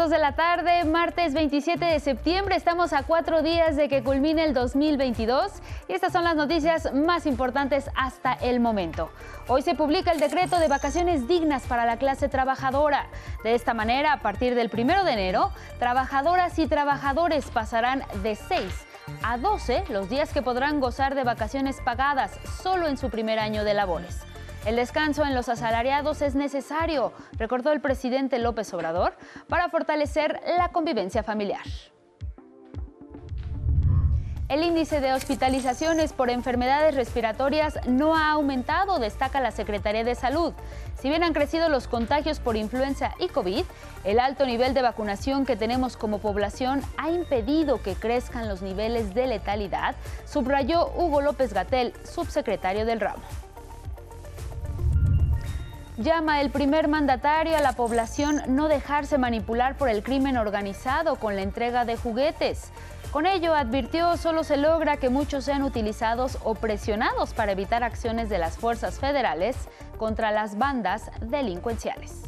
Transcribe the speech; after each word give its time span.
Son 0.00 0.08
las 0.08 0.18
2 0.18 0.18
de 0.18 0.24
la 0.24 0.34
tarde, 0.34 0.84
martes 0.84 1.34
27 1.34 1.84
de 1.84 2.00
septiembre. 2.00 2.56
Estamos 2.56 2.94
a 2.94 3.02
cuatro 3.02 3.42
días 3.42 3.76
de 3.76 3.90
que 3.90 4.02
culmine 4.02 4.44
el 4.44 4.54
2022 4.54 5.52
y 5.88 5.92
estas 5.92 6.14
son 6.14 6.24
las 6.24 6.36
noticias 6.36 6.94
más 6.94 7.26
importantes 7.26 7.90
hasta 7.94 8.32
el 8.32 8.60
momento. 8.60 9.10
Hoy 9.46 9.60
se 9.60 9.74
publica 9.74 10.12
el 10.12 10.18
decreto 10.18 10.58
de 10.58 10.68
vacaciones 10.68 11.28
dignas 11.28 11.64
para 11.64 11.84
la 11.84 11.98
clase 11.98 12.30
trabajadora. 12.30 13.08
De 13.44 13.54
esta 13.54 13.74
manera, 13.74 14.14
a 14.14 14.20
partir 14.20 14.54
del 14.54 14.70
primero 14.70 15.04
de 15.04 15.12
enero, 15.12 15.52
trabajadoras 15.78 16.58
y 16.58 16.66
trabajadores 16.66 17.50
pasarán 17.50 18.02
de 18.22 18.36
6 18.36 18.64
a 19.22 19.36
12 19.36 19.84
los 19.90 20.08
días 20.08 20.32
que 20.32 20.40
podrán 20.40 20.80
gozar 20.80 21.14
de 21.14 21.24
vacaciones 21.24 21.78
pagadas 21.84 22.40
solo 22.62 22.88
en 22.88 22.96
su 22.96 23.10
primer 23.10 23.38
año 23.38 23.64
de 23.64 23.74
labores. 23.74 24.29
El 24.66 24.76
descanso 24.76 25.24
en 25.24 25.34
los 25.34 25.48
asalariados 25.48 26.20
es 26.20 26.34
necesario, 26.34 27.14
recordó 27.38 27.72
el 27.72 27.80
presidente 27.80 28.38
López 28.38 28.72
Obrador, 28.74 29.14
para 29.48 29.70
fortalecer 29.70 30.38
la 30.58 30.68
convivencia 30.68 31.22
familiar. 31.22 31.64
El 34.50 34.64
índice 34.64 35.00
de 35.00 35.12
hospitalizaciones 35.12 36.12
por 36.12 36.28
enfermedades 36.28 36.96
respiratorias 36.96 37.78
no 37.86 38.16
ha 38.16 38.32
aumentado, 38.32 38.98
destaca 38.98 39.40
la 39.40 39.52
Secretaría 39.52 40.04
de 40.04 40.16
Salud. 40.16 40.52
Si 41.00 41.08
bien 41.08 41.22
han 41.22 41.32
crecido 41.32 41.68
los 41.68 41.86
contagios 41.86 42.40
por 42.40 42.56
influenza 42.56 43.14
y 43.20 43.28
COVID, 43.28 43.64
el 44.02 44.18
alto 44.18 44.44
nivel 44.44 44.74
de 44.74 44.82
vacunación 44.82 45.46
que 45.46 45.56
tenemos 45.56 45.96
como 45.96 46.18
población 46.18 46.82
ha 46.98 47.10
impedido 47.10 47.80
que 47.80 47.94
crezcan 47.94 48.48
los 48.48 48.60
niveles 48.60 49.14
de 49.14 49.28
letalidad, 49.28 49.94
subrayó 50.26 50.88
Hugo 50.96 51.20
López 51.20 51.54
Gatel, 51.54 51.94
subsecretario 52.04 52.84
del 52.84 53.00
ramo 53.00 53.22
llama 56.00 56.40
el 56.40 56.50
primer 56.50 56.88
mandatario 56.88 57.56
a 57.56 57.60
la 57.60 57.74
población 57.74 58.42
no 58.48 58.68
dejarse 58.68 59.18
manipular 59.18 59.76
por 59.76 59.88
el 59.88 60.02
crimen 60.02 60.36
organizado 60.36 61.16
con 61.16 61.36
la 61.36 61.42
entrega 61.42 61.84
de 61.84 61.96
juguetes. 61.96 62.70
Con 63.12 63.26
ello, 63.26 63.54
advirtió, 63.54 64.16
solo 64.16 64.44
se 64.44 64.56
logra 64.56 64.96
que 64.96 65.10
muchos 65.10 65.44
sean 65.44 65.62
utilizados 65.62 66.38
o 66.42 66.54
presionados 66.54 67.34
para 67.34 67.52
evitar 67.52 67.82
acciones 67.84 68.28
de 68.28 68.38
las 68.38 68.56
fuerzas 68.56 68.98
federales 68.98 69.56
contra 69.98 70.30
las 70.30 70.56
bandas 70.56 71.10
delincuenciales. 71.20 72.22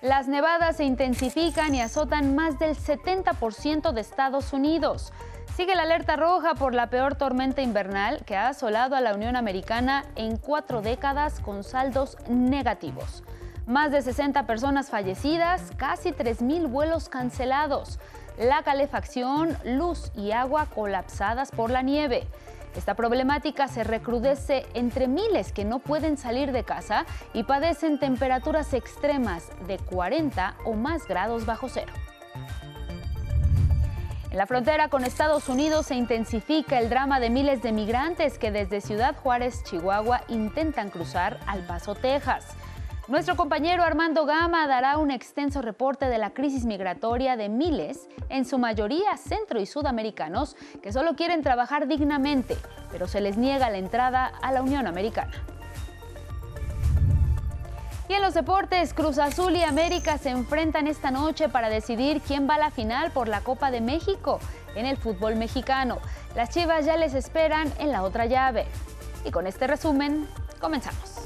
Las 0.00 0.28
nevadas 0.28 0.78
se 0.78 0.84
intensifican 0.84 1.74
y 1.74 1.80
azotan 1.80 2.34
más 2.34 2.58
del 2.58 2.76
70% 2.76 3.92
de 3.92 4.00
Estados 4.00 4.52
Unidos. 4.52 5.12
Sigue 5.56 5.74
la 5.74 5.82
alerta 5.82 6.16
roja 6.16 6.54
por 6.54 6.74
la 6.74 6.88
peor 6.88 7.14
tormenta 7.14 7.60
invernal 7.60 8.24
que 8.24 8.36
ha 8.36 8.48
asolado 8.48 8.96
a 8.96 9.02
la 9.02 9.14
Unión 9.14 9.36
Americana 9.36 10.06
en 10.16 10.38
cuatro 10.38 10.80
décadas 10.80 11.40
con 11.40 11.62
saldos 11.62 12.16
negativos. 12.26 13.22
Más 13.66 13.92
de 13.92 14.00
60 14.00 14.46
personas 14.46 14.88
fallecidas, 14.88 15.70
casi 15.76 16.12
3.000 16.12 16.70
vuelos 16.70 17.10
cancelados, 17.10 18.00
la 18.38 18.62
calefacción, 18.62 19.54
luz 19.62 20.10
y 20.16 20.32
agua 20.32 20.68
colapsadas 20.74 21.50
por 21.50 21.70
la 21.70 21.82
nieve. 21.82 22.26
Esta 22.74 22.94
problemática 22.94 23.68
se 23.68 23.84
recrudece 23.84 24.64
entre 24.72 25.06
miles 25.06 25.52
que 25.52 25.66
no 25.66 25.80
pueden 25.80 26.16
salir 26.16 26.52
de 26.52 26.64
casa 26.64 27.04
y 27.34 27.42
padecen 27.42 27.98
temperaturas 27.98 28.72
extremas 28.72 29.50
de 29.66 29.76
40 29.76 30.56
o 30.64 30.72
más 30.72 31.06
grados 31.06 31.44
bajo 31.44 31.68
cero. 31.68 31.92
En 34.32 34.38
la 34.38 34.46
frontera 34.46 34.88
con 34.88 35.04
Estados 35.04 35.50
Unidos 35.50 35.84
se 35.84 35.94
intensifica 35.94 36.78
el 36.78 36.88
drama 36.88 37.20
de 37.20 37.28
miles 37.28 37.60
de 37.60 37.70
migrantes 37.70 38.38
que 38.38 38.50
desde 38.50 38.80
Ciudad 38.80 39.14
Juárez, 39.14 39.62
Chihuahua, 39.64 40.22
intentan 40.28 40.88
cruzar 40.88 41.38
al 41.46 41.66
Paso, 41.66 41.94
Texas. 41.94 42.46
Nuestro 43.08 43.36
compañero 43.36 43.82
Armando 43.82 44.24
Gama 44.24 44.66
dará 44.66 44.96
un 44.96 45.10
extenso 45.10 45.60
reporte 45.60 46.06
de 46.06 46.16
la 46.16 46.30
crisis 46.30 46.64
migratoria 46.64 47.36
de 47.36 47.50
miles, 47.50 48.08
en 48.30 48.46
su 48.46 48.56
mayoría 48.56 49.18
centro 49.18 49.60
y 49.60 49.66
sudamericanos, 49.66 50.56
que 50.82 50.94
solo 50.94 51.14
quieren 51.14 51.42
trabajar 51.42 51.86
dignamente, 51.86 52.56
pero 52.90 53.08
se 53.08 53.20
les 53.20 53.36
niega 53.36 53.68
la 53.68 53.76
entrada 53.76 54.32
a 54.40 54.50
la 54.50 54.62
Unión 54.62 54.86
Americana. 54.86 55.44
Y 58.12 58.14
en 58.14 58.20
los 58.20 58.34
deportes, 58.34 58.92
Cruz 58.92 59.16
Azul 59.16 59.56
y 59.56 59.62
América 59.62 60.18
se 60.18 60.28
enfrentan 60.28 60.86
esta 60.86 61.10
noche 61.10 61.48
para 61.48 61.70
decidir 61.70 62.20
quién 62.20 62.46
va 62.46 62.56
a 62.56 62.58
la 62.58 62.70
final 62.70 63.10
por 63.10 63.26
la 63.26 63.40
Copa 63.40 63.70
de 63.70 63.80
México 63.80 64.38
en 64.74 64.84
el 64.84 64.98
fútbol 64.98 65.36
mexicano. 65.36 65.96
Las 66.34 66.50
Chivas 66.50 66.84
ya 66.84 66.98
les 66.98 67.14
esperan 67.14 67.72
en 67.78 67.90
la 67.90 68.02
otra 68.02 68.26
llave. 68.26 68.66
Y 69.24 69.30
con 69.30 69.46
este 69.46 69.66
resumen, 69.66 70.28
comenzamos. 70.60 71.22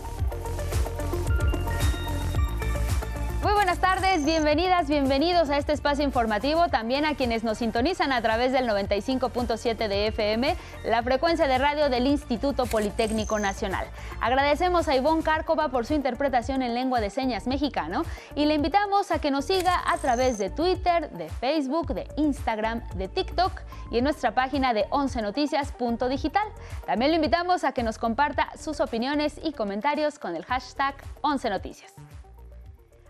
Muy 3.42 3.52
buenas 3.52 3.80
tardes, 3.80 3.85
bienvenidas, 4.24 4.88
bienvenidos 4.88 5.50
a 5.50 5.58
este 5.58 5.72
espacio 5.72 6.02
informativo, 6.02 6.68
también 6.68 7.04
a 7.04 7.14
quienes 7.14 7.44
nos 7.44 7.58
sintonizan 7.58 8.12
a 8.12 8.22
través 8.22 8.52
del 8.52 8.68
95.7 8.68 9.88
de 9.88 10.06
FM, 10.06 10.56
la 10.84 11.02
frecuencia 11.02 11.46
de 11.46 11.58
radio 11.58 11.90
del 11.90 12.06
Instituto 12.06 12.66
Politécnico 12.66 13.38
Nacional. 13.38 13.86
Agradecemos 14.20 14.88
a 14.88 14.96
Ivonne 14.96 15.22
Cárcova 15.22 15.68
por 15.68 15.84
su 15.84 15.94
interpretación 15.94 16.62
en 16.62 16.74
lengua 16.74 17.00
de 17.00 17.10
señas 17.10 17.46
mexicano 17.46 18.04
y 18.34 18.46
le 18.46 18.54
invitamos 18.54 19.10
a 19.10 19.18
que 19.18 19.30
nos 19.30 19.44
siga 19.44 19.82
a 19.86 19.98
través 19.98 20.38
de 20.38 20.50
Twitter, 20.50 21.10
de 21.10 21.28
Facebook, 21.28 21.92
de 21.92 22.08
Instagram, 22.16 22.88
de 22.94 23.08
TikTok 23.08 23.60
y 23.90 23.98
en 23.98 24.04
nuestra 24.04 24.34
página 24.34 24.72
de 24.72 24.86
11noticias.digital. 24.86 26.46
También 26.86 27.10
le 27.10 27.16
invitamos 27.16 27.64
a 27.64 27.72
que 27.72 27.82
nos 27.82 27.98
comparta 27.98 28.48
sus 28.58 28.80
opiniones 28.80 29.38
y 29.42 29.52
comentarios 29.52 30.18
con 30.18 30.36
el 30.36 30.44
hashtag 30.44 30.94
11noticias. 31.22 32.15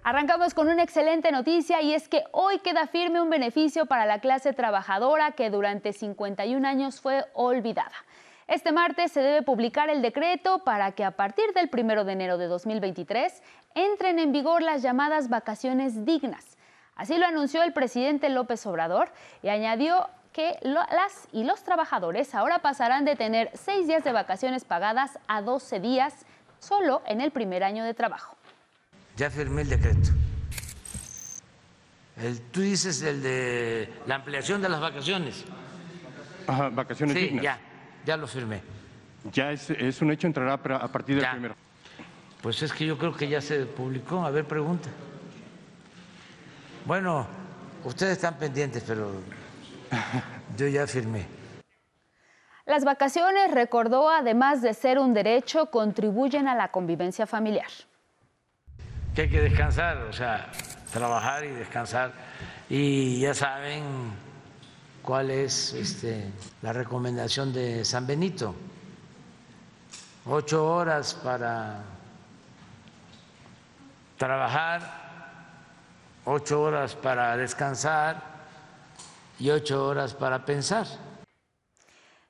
Arrancamos 0.09 0.55
con 0.55 0.69
una 0.69 0.85
excelente 0.85 1.33
noticia 1.33 1.83
y 1.83 1.93
es 1.93 2.09
que 2.09 2.23
hoy 2.31 2.61
queda 2.61 2.87
firme 2.87 3.21
un 3.21 3.29
beneficio 3.29 3.87
para 3.87 4.07
la 4.07 4.21
clase 4.21 4.53
trabajadora 4.53 5.33
que 5.33 5.51
durante 5.51 5.93
51 5.93 6.65
años 6.65 7.01
fue 7.01 7.25
olvidada. 7.35 7.91
Este 8.47 8.71
martes 8.71 9.11
se 9.11 9.21
debe 9.21 9.43
publicar 9.43 9.91
el 9.91 10.03
decreto 10.03 10.63
para 10.63 10.93
que 10.93 11.03
a 11.03 11.17
partir 11.17 11.47
del 11.55 11.69
1 11.73 12.05
de 12.05 12.13
enero 12.13 12.39
de 12.39 12.47
2023 12.47 13.43
entren 13.75 14.21
en 14.21 14.31
vigor 14.31 14.63
las 14.63 14.81
llamadas 14.81 15.29
vacaciones 15.29 16.05
dignas. 16.05 16.57
Así 16.95 17.19
lo 17.19 17.27
anunció 17.27 17.65
el 17.65 17.73
presidente 17.73 18.29
López 18.29 18.65
Obrador 18.65 19.09
y 19.43 19.49
añadió 19.49 20.09
que 20.33 20.57
las 20.63 21.27
y 21.33 21.43
los 21.43 21.65
trabajadores 21.65 22.33
ahora 22.33 22.61
pasarán 22.61 23.05
de 23.05 23.17
tener 23.17 23.51
seis 23.55 23.89
días 23.89 24.05
de 24.05 24.13
vacaciones 24.13 24.65
pagadas 24.65 25.19
a 25.27 25.43
12 25.43 25.81
días 25.81 26.27
solo 26.61 27.03
en 27.07 27.21
el 27.21 27.33
primer 27.33 27.65
año 27.65 27.83
de 27.83 27.93
trabajo 27.93 28.37
ya 29.17 29.31
firmé 29.31 29.63
el 29.63 29.71
decreto. 29.71 30.11
El, 32.17 32.41
tú 32.41 32.61
dices 32.61 33.03
el 33.03 33.23
de 33.23 33.93
la 34.07 34.17
ampliación 34.17 34.63
de 34.63 34.69
las 34.69 34.81
vacaciones. 34.81 35.45
Ajá, 36.47 36.69
vacaciones 36.69 37.17
sí, 37.17 37.39
ya, 37.43 37.59
ya 38.05 38.17
lo 38.17 38.27
firmé. 38.27 38.63
Ya 39.33 39.51
es, 39.53 39.71
es 39.71 40.01
un 40.01 40.13
hecho, 40.13 40.27
entrará 40.27 40.55
a 40.55 40.89
partir 40.89 41.17
del 41.17 41.29
primero. 41.31 41.57
Pues 42.41 42.63
es 42.63 42.73
que 42.73 42.87
yo 42.87 42.97
creo 42.97 43.15
que 43.15 43.29
ya 43.29 43.41
se 43.41 43.67
publicó. 43.67 44.25
A 44.25 44.31
ver, 44.31 44.45
pregunta. 44.45 44.89
Bueno, 46.85 47.27
ustedes 47.85 48.13
están 48.13 48.39
pendientes, 48.39 48.85
pero 48.87 49.11
yo 50.57 50.69
ya 50.69 50.87
firmé. 50.87 51.27
Las 52.65 52.85
vacaciones, 52.85 53.51
recordó, 53.51 54.11
además 54.11 54.63
de 54.63 54.75
ser 54.75 54.99
un 54.99 55.13
derecho, 55.13 55.71
contribuyen 55.71 56.49
a 56.49 56.55
la 56.55 56.69
convivencia 56.69 57.27
familiar 57.27 57.69
que 59.17 59.23
hay 59.23 59.31
que 59.31 59.41
descansar, 59.41 59.97
o 60.11 60.13
sea, 60.13 60.53
trabajar 60.93 61.43
y 61.47 61.49
descansar. 61.49 62.13
Y 62.69 63.19
ya 63.19 63.33
saben 63.33 64.13
cuál 65.01 65.31
es 65.31 65.73
este, 65.73 66.31
la 66.61 66.75
recomendación 66.75 67.51
de 67.51 67.83
San 67.87 68.07
Benito. 68.07 68.55
Ocho 70.27 70.67
horas 70.67 71.15
para 71.15 71.81
trabajar, 74.19 74.83
ocho 76.27 76.61
horas 76.61 76.95
para 76.95 77.39
descansar 77.39 78.23
y 79.39 79.49
ocho 79.49 79.87
horas 79.87 80.13
para 80.13 80.45
pensar. 80.45 80.87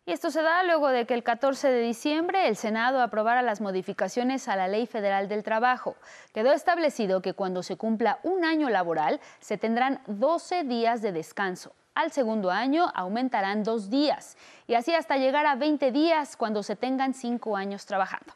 Y 0.09 0.13
esto 0.13 0.31
se 0.31 0.41
da 0.41 0.63
luego 0.63 0.91
de 0.91 1.05
que 1.05 1.15
el 1.15 1.25
14 1.25 1.69
de 1.69 1.81
diciembre 1.81 2.47
el 2.47 2.55
Senado 2.55 3.03
aprobara 3.03 3.43
las 3.43 3.61
modificaciones 3.61 4.47
a 4.47 4.55
la 4.55 4.69
Ley 4.69 4.87
Federal 4.87 5.27
del 5.27 5.43
Trabajo. 5.43 5.97
Quedó 6.33 6.53
establecido 6.53 7.21
que 7.21 7.33
cuando 7.33 7.65
se 7.65 7.77
cumpla 7.77 8.21
un 8.23 8.45
año 8.45 8.71
laboral 8.71 9.21
se 9.41 9.59
tendrán 9.59 10.01
12 10.07 10.63
días 10.63 11.03
de 11.03 11.11
descanso. 11.11 11.75
Al 11.97 12.13
segundo 12.13 12.53
año 12.53 12.93
aumentarán 12.95 13.65
dos 13.65 13.91
días 13.91 14.37
y 14.69 14.75
así 14.75 14.95
hasta 14.95 15.17
llegar 15.17 15.45
a 15.45 15.57
20 15.57 15.91
días 15.91 16.37
cuando 16.37 16.63
se 16.63 16.77
tengan 16.77 17.13
cinco 17.13 17.57
años 17.57 17.85
trabajando. 17.85 18.33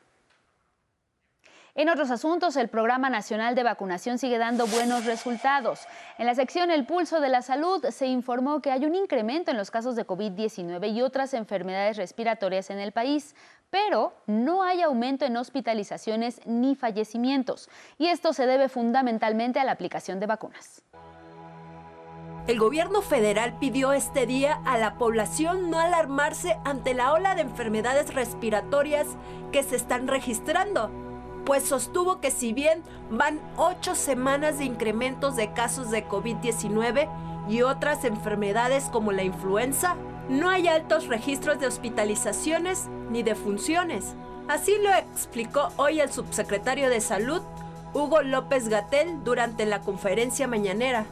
En 1.77 1.89
otros 1.89 2.11
asuntos, 2.11 2.57
el 2.57 2.69
Programa 2.69 3.11
Nacional 3.11 3.55
de 3.55 3.63
Vacunación 3.63 4.19
sigue 4.19 4.39
dando 4.39 4.67
buenos 4.67 5.05
resultados. 5.05 5.87
En 6.19 6.27
la 6.27 6.35
sección 6.35 6.71
El 6.73 6.85
Pulso 6.85 7.21
de 7.21 7.29
la 7.29 7.43
Salud 7.43 7.85
se 7.91 8.07
informó 8.07 8.61
que 8.61 8.73
hay 8.73 8.85
un 8.85 8.97
incremento 8.97 9.53
en 9.53 9.57
los 9.57 9.71
casos 9.71 9.95
de 9.95 10.05
COVID-19 10.05 10.93
y 10.93 11.03
otras 11.03 11.33
enfermedades 11.33 11.97
respiratorias 11.97 12.71
en 12.71 12.81
el 12.81 12.91
país, 12.91 13.37
pero 13.71 14.13
no 14.27 14.65
hay 14.65 14.83
aumento 14.83 15.25
en 15.25 15.37
hospitalizaciones 15.37 16.41
ni 16.45 16.75
fallecimientos. 16.75 17.69
Y 17.99 18.07
esto 18.07 18.33
se 18.33 18.47
debe 18.47 18.69
fundamentalmente 18.69 19.61
a 19.61 19.65
la 19.65 19.73
aplicación 19.73 20.19
de 20.19 20.27
vacunas. 20.27 20.83
El 22.49 22.59
gobierno 22.59 23.01
federal 23.01 23.59
pidió 23.61 23.93
este 23.93 24.27
día 24.27 24.61
a 24.65 24.77
la 24.77 24.99
población 24.99 25.71
no 25.71 25.79
alarmarse 25.79 26.59
ante 26.65 26.95
la 26.95 27.13
ola 27.13 27.37
de 27.37 27.43
enfermedades 27.43 28.13
respiratorias 28.13 29.07
que 29.53 29.63
se 29.63 29.77
están 29.77 30.09
registrando 30.09 31.10
pues 31.45 31.65
sostuvo 31.65 32.21
que 32.21 32.31
si 32.31 32.53
bien 32.53 32.83
van 33.11 33.41
ocho 33.57 33.95
semanas 33.95 34.59
de 34.59 34.65
incrementos 34.65 35.37
de 35.37 35.53
casos 35.53 35.91
de 35.91 36.07
COVID-19 36.07 37.09
y 37.49 37.63
otras 37.63 38.05
enfermedades 38.05 38.85
como 38.85 39.13
la 39.13 39.23
influenza, 39.23 39.97
no 40.29 40.49
hay 40.49 40.69
altos 40.69 41.09
registros 41.09 41.59
de 41.59 41.67
hospitalizaciones 41.67 42.89
ni 43.11 43.23
de 43.23 43.35
funciones. 43.35 44.15
Así 44.49 44.73
lo 44.83 44.93
explicó 44.95 45.69
hoy 45.77 46.01
el 46.01 46.11
subsecretario 46.11 46.89
de 46.89 47.01
Salud, 47.01 47.43
Hugo 47.93 48.23
López 48.23 48.69
Gatel, 48.69 49.25
durante 49.25 49.67
la 49.67 49.81
conferencia 49.81 50.47
mañanera. 50.47 51.07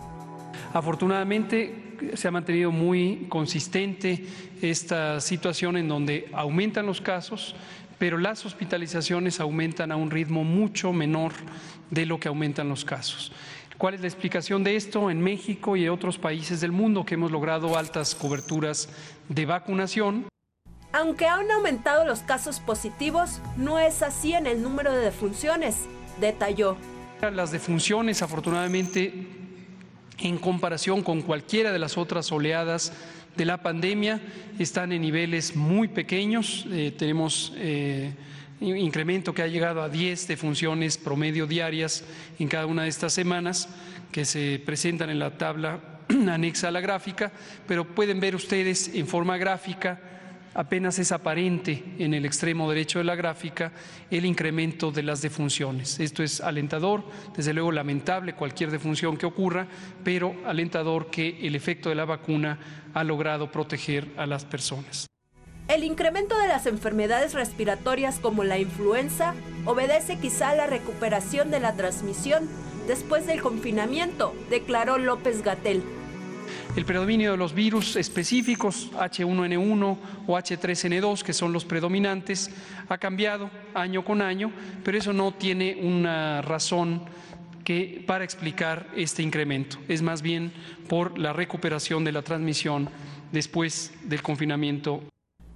Afortunadamente 0.72 1.88
se 2.14 2.28
ha 2.28 2.30
mantenido 2.30 2.70
muy 2.70 3.26
consistente 3.28 4.24
esta 4.62 5.20
situación 5.20 5.76
en 5.76 5.88
donde 5.88 6.28
aumentan 6.32 6.86
los 6.86 7.00
casos, 7.00 7.54
pero 7.98 8.18
las 8.18 8.46
hospitalizaciones 8.46 9.40
aumentan 9.40 9.92
a 9.92 9.96
un 9.96 10.10
ritmo 10.10 10.44
mucho 10.44 10.92
menor 10.92 11.32
de 11.90 12.06
lo 12.06 12.20
que 12.20 12.28
aumentan 12.28 12.68
los 12.68 12.84
casos. 12.84 13.32
¿Cuál 13.76 13.94
es 13.94 14.00
la 14.00 14.08
explicación 14.08 14.64
de 14.64 14.76
esto? 14.76 15.10
En 15.10 15.20
México 15.20 15.76
y 15.76 15.84
en 15.84 15.90
otros 15.90 16.18
países 16.18 16.60
del 16.60 16.72
mundo 16.72 17.04
que 17.04 17.14
hemos 17.14 17.30
logrado 17.30 17.78
altas 17.78 18.14
coberturas 18.14 18.88
de 19.28 19.46
vacunación. 19.46 20.26
Aunque 20.92 21.26
han 21.26 21.50
aumentado 21.50 22.04
los 22.04 22.20
casos 22.20 22.60
positivos, 22.60 23.40
no 23.56 23.78
es 23.78 24.02
así 24.02 24.32
en 24.32 24.46
el 24.46 24.62
número 24.62 24.92
de 24.92 24.98
defunciones, 24.98 25.86
detalló. 26.20 26.76
Las 27.20 27.52
defunciones, 27.52 28.22
afortunadamente, 28.22 29.28
en 30.18 30.38
comparación 30.38 31.02
con 31.02 31.22
cualquiera 31.22 31.70
de 31.70 31.78
las 31.78 31.98
otras 31.98 32.32
oleadas 32.32 32.92
de 33.38 33.44
la 33.44 33.62
pandemia 33.62 34.20
están 34.58 34.90
en 34.90 35.00
niveles 35.00 35.54
muy 35.54 35.86
pequeños. 35.86 36.66
Eh, 36.72 36.92
tenemos 36.98 37.52
eh, 37.56 38.12
incremento 38.60 39.32
que 39.32 39.42
ha 39.42 39.46
llegado 39.46 39.80
a 39.80 39.88
10 39.88 40.26
de 40.26 40.36
funciones 40.36 40.98
promedio 40.98 41.46
diarias 41.46 42.04
en 42.40 42.48
cada 42.48 42.66
una 42.66 42.82
de 42.82 42.88
estas 42.88 43.12
semanas 43.12 43.68
que 44.10 44.24
se 44.24 44.60
presentan 44.66 45.08
en 45.08 45.20
la 45.20 45.38
tabla 45.38 45.78
anexa 46.08 46.66
a 46.66 46.70
la 46.72 46.80
gráfica, 46.80 47.30
pero 47.68 47.86
pueden 47.86 48.18
ver 48.18 48.34
ustedes 48.34 48.92
en 48.92 49.06
forma 49.06 49.38
gráfica 49.38 50.00
apenas 50.54 50.98
es 50.98 51.12
aparente 51.12 51.84
en 51.98 52.14
el 52.14 52.24
extremo 52.24 52.68
derecho 52.68 52.98
de 52.98 53.04
la 53.04 53.14
gráfica 53.14 53.72
el 54.10 54.24
incremento 54.24 54.90
de 54.90 55.02
las 55.02 55.22
defunciones. 55.22 56.00
Esto 56.00 56.22
es 56.22 56.40
alentador, 56.40 57.04
desde 57.36 57.52
luego 57.52 57.72
lamentable 57.72 58.34
cualquier 58.34 58.70
defunción 58.70 59.16
que 59.16 59.26
ocurra, 59.26 59.66
pero 60.04 60.34
alentador 60.46 61.10
que 61.10 61.46
el 61.46 61.54
efecto 61.54 61.88
de 61.88 61.94
la 61.94 62.04
vacuna 62.04 62.58
ha 62.94 63.04
logrado 63.04 63.50
proteger 63.50 64.08
a 64.16 64.26
las 64.26 64.44
personas. 64.44 65.06
El 65.68 65.84
incremento 65.84 66.38
de 66.38 66.48
las 66.48 66.64
enfermedades 66.64 67.34
respiratorias 67.34 68.18
como 68.20 68.42
la 68.42 68.58
influenza 68.58 69.34
obedece 69.66 70.18
quizá 70.18 70.50
a 70.50 70.56
la 70.56 70.66
recuperación 70.66 71.50
de 71.50 71.60
la 71.60 71.74
transmisión 71.74 72.48
después 72.86 73.26
del 73.26 73.42
confinamiento, 73.42 74.34
declaró 74.48 74.96
López 74.96 75.42
Gatel. 75.42 75.82
El 76.78 76.84
predominio 76.84 77.32
de 77.32 77.36
los 77.36 77.54
virus 77.54 77.96
específicos, 77.96 78.92
H1N1 78.92 79.98
o 80.28 80.38
H3N2, 80.38 81.22
que 81.24 81.32
son 81.32 81.52
los 81.52 81.64
predominantes, 81.64 82.52
ha 82.88 82.98
cambiado 82.98 83.50
año 83.74 84.04
con 84.04 84.22
año, 84.22 84.52
pero 84.84 84.96
eso 84.96 85.12
no 85.12 85.34
tiene 85.34 85.76
una 85.82 86.40
razón 86.40 87.02
que, 87.64 88.04
para 88.06 88.22
explicar 88.22 88.86
este 88.94 89.24
incremento. 89.24 89.76
Es 89.88 90.02
más 90.02 90.22
bien 90.22 90.52
por 90.88 91.18
la 91.18 91.32
recuperación 91.32 92.04
de 92.04 92.12
la 92.12 92.22
transmisión 92.22 92.88
después 93.32 93.92
del 94.04 94.22
confinamiento. 94.22 95.02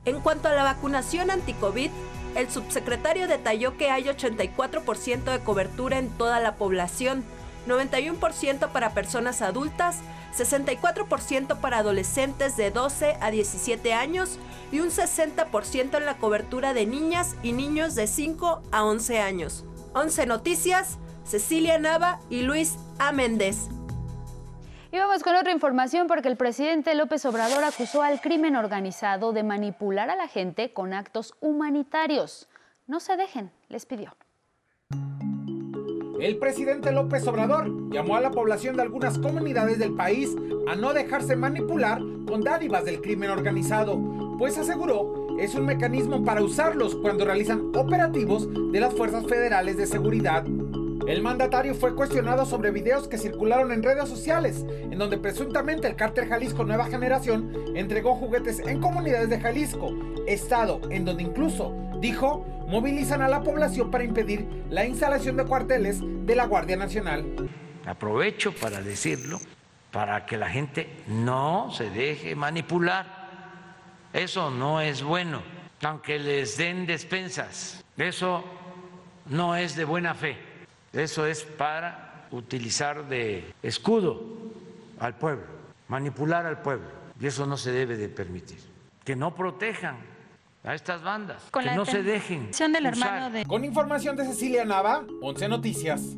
En 0.05 0.19
cuanto 0.23 0.49
a 0.49 0.55
la 0.55 0.65
vacunación 0.65 1.31
anti-COVID, 1.31 1.91
el 2.35 2.51
subsecretario 2.51 3.29
detalló 3.29 3.77
que 3.77 3.91
hay 3.91 4.07
84% 4.07 5.23
de 5.23 5.39
cobertura 5.39 6.01
en 6.01 6.09
toda 6.09 6.41
la 6.41 6.57
población, 6.57 7.23
91% 7.67 8.71
para 8.71 8.91
personas 8.91 9.43
adultas 9.43 10.03
64% 10.33 11.61
para 11.61 11.79
adolescentes 11.79 12.57
de 12.57 12.71
12 12.71 13.17
a 13.21 13.31
17 13.31 13.93
años 13.93 14.39
y 14.71 14.81
un 14.81 14.89
60% 14.89 15.97
en 15.97 16.07
la 16.07 16.17
cobertura 16.17 16.75
de 16.75 16.87
niñas 16.87 17.37
y 17.43 17.53
niños 17.53 17.95
de 17.95 18.07
5 18.07 18.63
a 18.73 18.85
11 18.85 19.21
años. 19.21 19.65
11 19.95 20.27
Noticias, 20.27 20.99
Cecilia 21.25 21.79
Nava 21.79 22.21
y 22.31 22.43
Luis 22.43 22.77
A. 22.99 23.13
Méndez. 23.13 23.69
Y 24.91 24.99
vamos 24.99 25.23
con 25.23 25.35
otra 25.35 25.53
información 25.53 26.07
porque 26.07 26.29
el 26.29 26.37
presidente 26.37 26.95
López 26.95 27.25
Obrador 27.25 27.65
acusó 27.65 28.03
al 28.03 28.21
crimen 28.21 28.57
organizado 28.57 29.33
de 29.33 29.43
manipular 29.43 30.11
a 30.11 30.17
la 30.17 30.29
gente 30.29 30.73
con 30.73 30.93
actos 30.93 31.35
humanitarios. 31.41 32.49
No 32.87 33.01
se 33.01 33.17
dejen, 33.17 33.51
les 33.69 33.87
pidió. 33.87 34.15
El 36.23 36.37
presidente 36.37 36.93
López 36.93 37.27
Obrador 37.27 37.91
llamó 37.91 38.15
a 38.15 38.21
la 38.21 38.31
población 38.31 38.77
de 38.77 38.83
algunas 38.83 39.19
comunidades 39.19 39.81
del 39.81 39.95
país 39.95 40.31
a 40.69 40.77
no 40.77 40.93
dejarse 40.93 41.35
manipular 41.35 42.01
con 42.29 42.43
dádivas 42.43 42.85
del 42.85 43.01
crimen 43.01 43.31
organizado, 43.31 43.99
pues 44.39 44.57
aseguró 44.57 45.37
es 45.41 45.57
un 45.57 45.67
mecanismo 45.67 46.25
para 46.25 46.45
usarlos 46.45 46.95
cuando 46.95 47.25
realizan 47.25 47.73
operativos 47.75 48.49
de 48.71 48.79
las 48.79 48.95
fuerzas 48.95 49.27
federales 49.27 49.77
de 49.77 49.87
seguridad. 49.87 50.45
El 51.07 51.21
mandatario 51.21 51.75
fue 51.75 51.95
cuestionado 51.95 52.47
sobre 52.47 52.71
videos 52.71 53.09
que 53.09 53.19
circularon 53.19 53.73
en 53.73 53.83
redes 53.83 54.09
sociales, 54.09 54.65
en 54.69 54.99
donde 54.99 55.19
presuntamente 55.19 55.89
el 55.89 55.97
cártel 55.97 56.29
Jalisco 56.29 56.65
Nueva 56.65 56.87
Generación 56.87 57.53
entregó 57.75 58.15
juguetes 58.15 58.61
en 58.61 58.81
comunidades 58.81 59.29
de 59.29 59.41
Jalisco, 59.41 59.91
estado 60.29 60.81
en 60.91 61.05
donde 61.05 61.25
incluso, 61.25 61.75
dijo, 62.01 62.47
movilizan 62.69 63.21
a 63.21 63.29
la 63.29 63.43
población 63.43 63.91
para 63.91 64.05
impedir 64.05 64.47
la 64.71 64.87
instalación 64.87 65.37
de 65.37 65.45
cuarteles 65.45 66.01
de 66.01 66.37
la 66.37 66.47
Guardia 66.47 66.77
Nacional. 66.77 67.51
Aprovecho 67.85 68.55
para 68.55 68.81
decirlo, 68.81 69.41
para 69.91 70.25
que 70.25 70.37
la 70.37 70.51
gente 70.51 70.89
no 71.09 71.71
se 71.73 71.91
deje 71.91 72.37
manipular. 72.37 73.23
Eso 74.13 74.51
no 74.51 74.81
es 74.81 75.03
bueno, 75.03 75.43
aunque 75.83 76.21
les 76.21 76.57
den 76.57 76.87
despensas. 76.87 77.85
Eso 77.97 78.45
no 79.27 79.57
es 79.57 79.75
de 79.75 79.85
buena 79.85 80.15
fe. 80.15 80.52
Eso 80.93 81.27
es 81.27 81.43
para 81.43 82.27
utilizar 82.31 83.09
de 83.09 83.55
escudo 83.63 84.23
al 84.99 85.15
pueblo, 85.17 85.47
manipular 85.89 86.47
al 86.47 86.61
pueblo. 86.61 86.89
Y 87.21 87.27
eso 87.27 87.47
no 87.47 87.57
se 87.57 87.73
debe 87.73 87.97
de 87.97 88.09
permitir. 88.09 88.59
Que 89.05 89.17
no 89.17 89.35
protejan 89.35 89.97
a 90.65 90.75
estas 90.75 91.03
bandas, 91.03 91.43
que 91.53 91.71
no 91.75 91.85
se 91.85 92.03
dejen. 92.03 92.51
Con 93.47 93.65
información 93.65 94.17
de 94.17 94.25
Cecilia 94.25 94.65
Nava, 94.65 95.05
11 95.21 95.49
Noticias. 95.49 96.15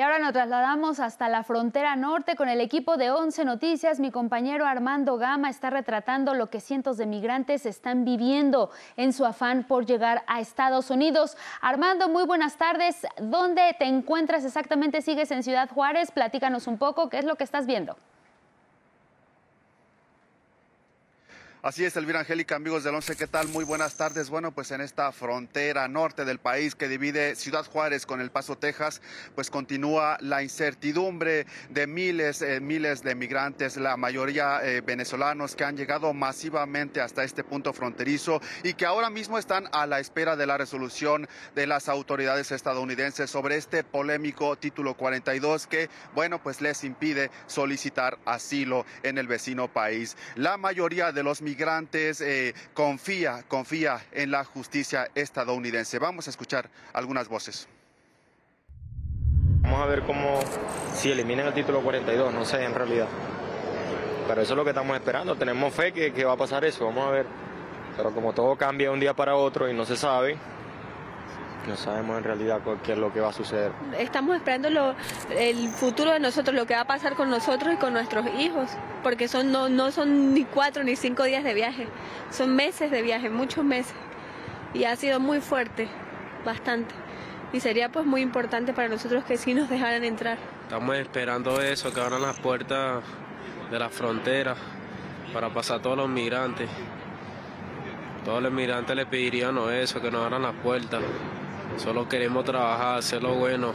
Y 0.00 0.02
ahora 0.02 0.18
nos 0.18 0.32
trasladamos 0.32 0.98
hasta 0.98 1.28
la 1.28 1.44
frontera 1.44 1.94
norte 1.94 2.34
con 2.34 2.48
el 2.48 2.62
equipo 2.62 2.96
de 2.96 3.10
11 3.10 3.44
Noticias. 3.44 4.00
Mi 4.00 4.10
compañero 4.10 4.64
Armando 4.64 5.18
Gama 5.18 5.50
está 5.50 5.68
retratando 5.68 6.32
lo 6.32 6.48
que 6.48 6.62
cientos 6.62 6.96
de 6.96 7.04
migrantes 7.04 7.66
están 7.66 8.06
viviendo 8.06 8.70
en 8.96 9.12
su 9.12 9.26
afán 9.26 9.62
por 9.64 9.84
llegar 9.84 10.22
a 10.26 10.40
Estados 10.40 10.88
Unidos. 10.88 11.36
Armando, 11.60 12.08
muy 12.08 12.24
buenas 12.24 12.56
tardes. 12.56 13.06
¿Dónde 13.20 13.76
te 13.78 13.84
encuentras 13.84 14.46
exactamente? 14.46 15.02
¿Sigues 15.02 15.30
en 15.32 15.42
Ciudad 15.42 15.68
Juárez? 15.68 16.10
Platícanos 16.12 16.66
un 16.66 16.78
poco, 16.78 17.10
¿qué 17.10 17.18
es 17.18 17.26
lo 17.26 17.36
que 17.36 17.44
estás 17.44 17.66
viendo? 17.66 17.94
Así 21.62 21.84
es, 21.84 21.94
Elvira 21.94 22.20
Angélica, 22.20 22.56
amigos 22.56 22.84
del 22.84 22.94
Once, 22.94 23.14
¿qué 23.16 23.26
tal? 23.26 23.46
Muy 23.48 23.66
buenas 23.66 23.94
tardes. 23.94 24.30
Bueno, 24.30 24.50
pues 24.50 24.70
en 24.70 24.80
esta 24.80 25.12
frontera 25.12 25.88
norte 25.88 26.24
del 26.24 26.38
país 26.38 26.74
que 26.74 26.88
divide 26.88 27.34
Ciudad 27.34 27.66
Juárez 27.66 28.06
con 28.06 28.22
El 28.22 28.30
Paso, 28.30 28.56
Texas, 28.56 29.02
pues 29.34 29.50
continúa 29.50 30.16
la 30.20 30.42
incertidumbre 30.42 31.44
de 31.68 31.86
miles, 31.86 32.40
eh, 32.40 32.60
miles 32.60 33.02
de 33.02 33.14
migrantes, 33.14 33.76
la 33.76 33.98
mayoría 33.98 34.60
eh, 34.64 34.80
venezolanos 34.80 35.54
que 35.54 35.64
han 35.64 35.76
llegado 35.76 36.14
masivamente 36.14 37.02
hasta 37.02 37.24
este 37.24 37.44
punto 37.44 37.74
fronterizo 37.74 38.40
y 38.62 38.72
que 38.72 38.86
ahora 38.86 39.10
mismo 39.10 39.36
están 39.36 39.68
a 39.72 39.86
la 39.86 40.00
espera 40.00 40.36
de 40.36 40.46
la 40.46 40.56
resolución 40.56 41.28
de 41.54 41.66
las 41.66 41.90
autoridades 41.90 42.52
estadounidenses 42.52 43.28
sobre 43.28 43.56
este 43.56 43.84
polémico 43.84 44.56
título 44.56 44.94
42 44.94 45.66
que, 45.66 45.90
bueno, 46.14 46.42
pues 46.42 46.62
les 46.62 46.84
impide 46.84 47.30
solicitar 47.46 48.16
asilo 48.24 48.86
en 49.02 49.18
el 49.18 49.26
vecino 49.26 49.70
país. 49.70 50.16
La 50.36 50.56
mayoría 50.56 51.12
de 51.12 51.22
los 51.22 51.42
eh, 52.20 52.54
confía, 52.74 53.44
confía 53.48 54.04
en 54.12 54.30
la 54.30 54.44
justicia 54.44 55.08
estadounidense. 55.14 55.98
Vamos 55.98 56.26
a 56.26 56.30
escuchar 56.30 56.70
algunas 56.92 57.28
voces. 57.28 57.68
Vamos 59.62 59.80
a 59.80 59.86
ver 59.86 60.02
cómo, 60.02 60.40
si 60.94 61.10
eliminan 61.10 61.46
el 61.46 61.54
título 61.54 61.80
42, 61.80 62.34
no 62.34 62.44
sé 62.44 62.64
en 62.64 62.74
realidad. 62.74 63.08
Pero 64.26 64.42
eso 64.42 64.52
es 64.52 64.56
lo 64.56 64.64
que 64.64 64.70
estamos 64.70 64.96
esperando, 64.96 65.36
tenemos 65.36 65.74
fe 65.74 65.92
que, 65.92 66.12
que 66.12 66.24
va 66.24 66.32
a 66.32 66.36
pasar 66.36 66.64
eso, 66.64 66.86
vamos 66.86 67.06
a 67.06 67.10
ver. 67.10 67.26
Pero 67.96 68.12
como 68.12 68.32
todo 68.32 68.56
cambia 68.56 68.88
de 68.88 68.94
un 68.94 69.00
día 69.00 69.14
para 69.14 69.34
otro 69.34 69.68
y 69.68 69.74
no 69.74 69.84
se 69.84 69.96
sabe, 69.96 70.36
no 71.66 71.76
sabemos 71.76 72.18
en 72.18 72.24
realidad 72.24 72.60
qué 72.84 72.92
es 72.92 72.98
lo 72.98 73.12
que 73.12 73.20
va 73.20 73.28
a 73.28 73.32
suceder. 73.32 73.72
Estamos 73.98 74.36
esperando 74.36 74.70
lo, 74.70 74.94
el 75.30 75.68
futuro 75.68 76.12
de 76.12 76.20
nosotros, 76.20 76.54
lo 76.54 76.66
que 76.66 76.74
va 76.74 76.80
a 76.80 76.86
pasar 76.86 77.14
con 77.14 77.30
nosotros 77.30 77.74
y 77.74 77.76
con 77.76 77.92
nuestros 77.92 78.26
hijos, 78.38 78.70
porque 79.02 79.28
son, 79.28 79.52
no, 79.52 79.68
no 79.68 79.90
son 79.90 80.34
ni 80.34 80.44
cuatro 80.44 80.82
ni 80.84 80.96
cinco 80.96 81.24
días 81.24 81.44
de 81.44 81.54
viaje, 81.54 81.86
son 82.30 82.54
meses 82.56 82.90
de 82.90 83.02
viaje, 83.02 83.30
muchos 83.30 83.64
meses. 83.64 83.94
Y 84.72 84.84
ha 84.84 84.96
sido 84.96 85.20
muy 85.20 85.40
fuerte, 85.40 85.88
bastante. 86.44 86.94
Y 87.52 87.60
sería 87.60 87.88
pues 87.90 88.06
muy 88.06 88.20
importante 88.20 88.72
para 88.72 88.88
nosotros 88.88 89.24
que 89.24 89.36
sí 89.36 89.54
nos 89.54 89.68
dejaran 89.68 90.04
entrar. 90.04 90.38
Estamos 90.62 90.96
esperando 90.96 91.60
eso, 91.60 91.92
que 91.92 92.00
abran 92.00 92.22
las 92.22 92.38
puertas 92.38 93.02
de 93.70 93.78
la 93.78 93.88
frontera 93.88 94.54
para 95.32 95.50
pasar 95.50 95.78
a 95.78 95.82
todos 95.82 95.96
los 95.96 96.08
migrantes. 96.08 96.70
Todos 98.24 98.42
los 98.42 98.52
migrantes 98.52 98.94
le 98.94 99.06
pedirían 99.06 99.58
eso, 99.72 100.00
que 100.00 100.10
nos 100.10 100.24
abran 100.24 100.42
las 100.42 100.54
puertas. 100.56 101.00
Solo 101.76 102.08
queremos 102.08 102.44
trabajar, 102.44 102.98
hacer 102.98 103.22
lo 103.22 103.34
bueno. 103.34 103.72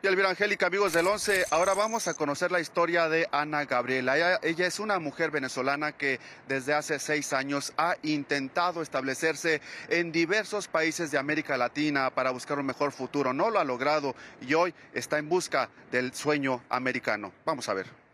Y 0.00 0.06
Elvira 0.06 0.30
Angélica, 0.30 0.66
amigos 0.66 0.92
del 0.92 1.08
11, 1.08 1.46
ahora 1.50 1.74
vamos 1.74 2.06
a 2.06 2.14
conocer 2.14 2.52
la 2.52 2.60
historia 2.60 3.08
de 3.08 3.28
Ana 3.32 3.64
Gabriela. 3.64 4.16
Ella, 4.16 4.38
ella, 4.44 4.66
es 4.66 4.78
una 4.78 5.00
mujer 5.00 5.32
venezolana 5.32 5.90
que 5.90 6.20
desde 6.46 6.72
hace 6.72 7.00
seis 7.00 7.32
años 7.32 7.72
ha 7.76 7.96
intentado 8.02 8.80
establecerse 8.80 9.60
en 9.88 10.12
diversos 10.12 10.68
países 10.68 11.10
de 11.10 11.18
América 11.18 11.56
Latina 11.56 12.10
para 12.10 12.30
buscar 12.30 12.60
un 12.60 12.66
mejor 12.66 12.92
futuro. 12.92 13.32
No 13.32 13.50
lo 13.50 13.58
ha 13.58 13.64
logrado 13.64 14.14
y 14.40 14.54
hoy 14.54 14.72
está 14.94 15.18
en 15.18 15.28
busca 15.28 15.68
del 15.90 16.14
sueño 16.14 16.62
americano. 16.68 17.32
Vamos 17.44 17.68
a 17.68 17.74
ver. 17.74 18.07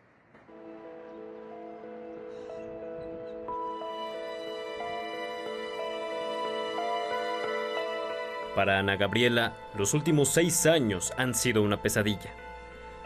Para 8.54 8.78
Ana 8.78 8.96
Gabriela, 8.96 9.52
los 9.76 9.94
últimos 9.94 10.28
seis 10.28 10.64
años 10.66 11.12
han 11.16 11.34
sido 11.34 11.62
una 11.62 11.82
pesadilla. 11.82 12.30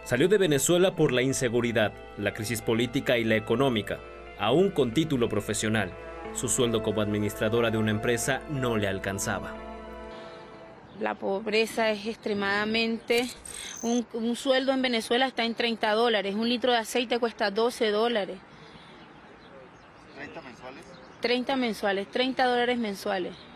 Salió 0.05 0.29
de 0.29 0.37
Venezuela 0.37 0.95
por 0.95 1.11
la 1.13 1.23
inseguridad, 1.23 1.93
la 2.19 2.35
crisis 2.35 2.61
política 2.61 3.17
y 3.17 3.25
la 3.25 3.37
económica, 3.37 3.99
aún 4.39 4.71
con 4.71 4.93
título 4.93 5.29
profesional. 5.29 5.91
Su 6.35 6.49
sueldo 6.49 6.83
como 6.83 7.01
administradora 7.01 7.71
de 7.71 7.79
una 7.79 7.91
empresa 7.91 8.43
no 8.51 8.77
le 8.77 8.89
alcanzaba. 8.89 9.55
La 11.01 11.15
pobreza 11.15 11.91
es 11.91 12.07
extremadamente... 12.07 13.29
Un, 13.83 14.05
un, 14.13 14.37
sueldo 14.37 14.73
en 14.73 14.83
Venezuela 14.83 15.27
está 15.27 15.45
en 15.45 15.55
30 15.55 15.93
dólares, 15.93 16.35
un 16.35 16.49
litro 16.49 16.73
de 16.73 16.79
aceite 16.79 17.19
cuesta 17.19 17.51
12 17.51 17.91
dólares. 17.91 18.37
¿30 20.19 20.43
mensuales? 20.43 20.85
30 21.21 21.57
mensuales, 21.57 22.11
30 22.11 22.45
dólares 22.45 22.79
mensuales. 22.79 23.48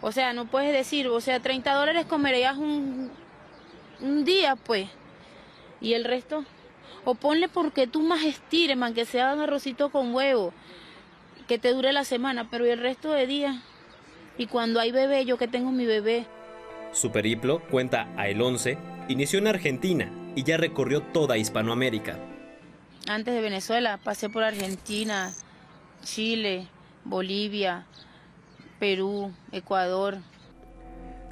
O 0.00 0.12
sea, 0.12 0.32
no 0.32 0.46
puedes 0.46 0.72
decir, 0.72 1.08
o 1.08 1.20
sea, 1.20 1.40
30 1.40 1.74
dólares 1.74 2.06
comerías 2.06 2.56
un, 2.56 3.10
un 4.00 4.24
día, 4.24 4.56
pues. 4.56 4.88
Y 5.80 5.94
el 5.94 6.04
resto, 6.04 6.44
o 7.04 7.14
ponle 7.14 7.48
porque 7.48 7.86
tú 7.86 8.02
más 8.02 8.24
estires, 8.24 8.76
man, 8.76 8.94
que 8.94 9.04
sea 9.04 9.32
un 9.32 9.40
arrocito 9.40 9.90
con 9.90 10.14
huevo, 10.14 10.52
que 11.46 11.58
te 11.58 11.72
dure 11.72 11.92
la 11.92 12.04
semana, 12.04 12.48
pero 12.50 12.64
el 12.66 12.78
resto 12.78 13.12
de 13.12 13.26
días. 13.26 13.56
Y 14.36 14.46
cuando 14.46 14.78
hay 14.78 14.92
bebé, 14.92 15.24
yo 15.24 15.36
que 15.36 15.48
tengo 15.48 15.72
mi 15.72 15.84
bebé. 15.84 16.26
Su 16.92 17.10
periplo, 17.10 17.60
cuenta 17.70 18.08
a 18.16 18.28
El 18.28 18.40
11, 18.40 18.78
inició 19.08 19.40
en 19.40 19.48
Argentina 19.48 20.10
y 20.36 20.44
ya 20.44 20.56
recorrió 20.56 21.02
toda 21.02 21.36
Hispanoamérica. 21.36 22.18
Antes 23.08 23.34
de 23.34 23.40
Venezuela, 23.40 23.98
pasé 24.02 24.28
por 24.28 24.44
Argentina, 24.44 25.32
Chile, 26.04 26.68
Bolivia, 27.04 27.86
Perú, 28.78 29.32
Ecuador. 29.52 30.18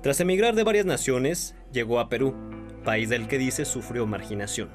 Tras 0.03 0.21
emigrar 0.21 0.55
de 0.55 0.65
varias 0.65 0.87
naciones, 0.87 1.55
llegó 1.73 2.01
a 2.01 2.09
Perú, 2.09 2.35
país 2.85 3.09
del 3.09 3.29
que 3.29 3.39
dice 3.39 3.65
sufrió 3.65 4.07
marginación. 4.07 4.71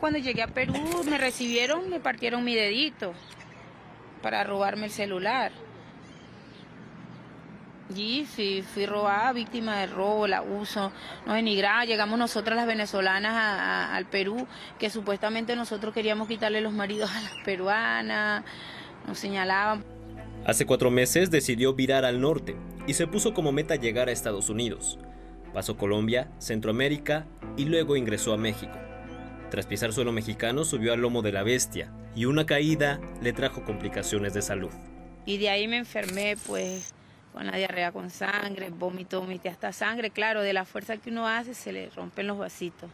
Cuando 0.00 0.18
llegué 0.18 0.42
a 0.42 0.48
Perú 0.48 0.74
me 1.08 1.18
recibieron, 1.18 1.90
me 1.90 2.00
partieron 2.00 2.44
mi 2.44 2.54
dedito 2.54 3.12
para 4.22 4.42
robarme 4.42 4.86
el 4.86 4.90
celular. 4.90 5.52
Y 7.94 8.24
fui, 8.24 8.62
fui 8.62 8.86
robada, 8.86 9.32
víctima 9.32 9.80
de 9.80 9.86
robo, 9.86 10.26
la 10.26 10.40
uso, 10.40 10.92
nos 11.26 11.34
denigraba. 11.34 11.84
Llegamos 11.84 12.18
nosotras 12.18 12.56
las 12.56 12.66
venezolanas 12.66 13.34
a, 13.34 13.92
a, 13.92 13.96
al 13.96 14.06
Perú, 14.06 14.46
que 14.78 14.88
supuestamente 14.88 15.54
nosotros 15.56 15.92
queríamos 15.92 16.26
quitarle 16.26 16.62
los 16.62 16.72
maridos 16.72 17.10
a 17.10 17.20
las 17.20 17.34
peruanas, 17.44 18.44
nos 19.06 19.18
señalaban. 19.18 19.84
Hace 20.44 20.66
cuatro 20.66 20.90
meses 20.90 21.30
decidió 21.30 21.72
virar 21.74 22.04
al 22.04 22.20
norte 22.20 22.56
y 22.88 22.94
se 22.94 23.06
puso 23.06 23.32
como 23.32 23.52
meta 23.52 23.76
llegar 23.76 24.08
a 24.08 24.12
Estados 24.12 24.50
Unidos. 24.50 24.98
Pasó 25.54 25.76
Colombia, 25.76 26.32
Centroamérica 26.38 27.26
y 27.56 27.66
luego 27.66 27.94
ingresó 27.96 28.32
a 28.32 28.36
México. 28.36 28.76
Tras 29.50 29.66
pisar 29.66 29.92
suelo 29.92 30.10
mexicano 30.10 30.64
subió 30.64 30.94
al 30.94 31.00
lomo 31.00 31.22
de 31.22 31.30
la 31.30 31.44
bestia 31.44 31.92
y 32.16 32.24
una 32.24 32.44
caída 32.44 33.00
le 33.22 33.32
trajo 33.32 33.64
complicaciones 33.64 34.34
de 34.34 34.42
salud. 34.42 34.70
Y 35.26 35.38
de 35.38 35.48
ahí 35.48 35.68
me 35.68 35.76
enfermé 35.76 36.36
pues 36.44 36.92
con 37.32 37.46
la 37.46 37.56
diarrea 37.56 37.92
con 37.92 38.10
sangre, 38.10 38.70
vómito, 38.70 39.20
vomité 39.20 39.48
hasta 39.48 39.72
sangre. 39.72 40.10
Claro, 40.10 40.42
de 40.42 40.52
la 40.52 40.64
fuerza 40.64 40.96
que 40.96 41.10
uno 41.10 41.28
hace 41.28 41.54
se 41.54 41.72
le 41.72 41.88
rompen 41.90 42.26
los 42.26 42.38
vasitos. 42.38 42.90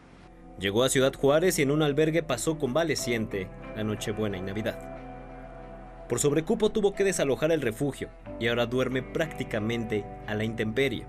Llegó 0.59 0.83
a 0.83 0.89
Ciudad 0.89 1.13
Juárez 1.13 1.57
y 1.57 1.63
en 1.63 1.71
un 1.71 1.81
albergue 1.81 2.21
pasó 2.21 2.59
convaleciente 2.59 3.47
la 3.75 3.83
Nochebuena 3.83 4.37
y 4.37 4.41
Navidad. 4.41 4.98
Por 6.09 6.19
sobrecupo 6.19 6.71
tuvo 6.71 6.95
que 6.95 7.03
desalojar 7.03 7.51
el 7.51 7.61
refugio 7.61 8.09
y 8.39 8.47
ahora 8.47 8.65
duerme 8.65 9.03
prácticamente 9.03 10.03
a 10.25 10.33
la 10.33 10.43
intemperie. 10.43 11.05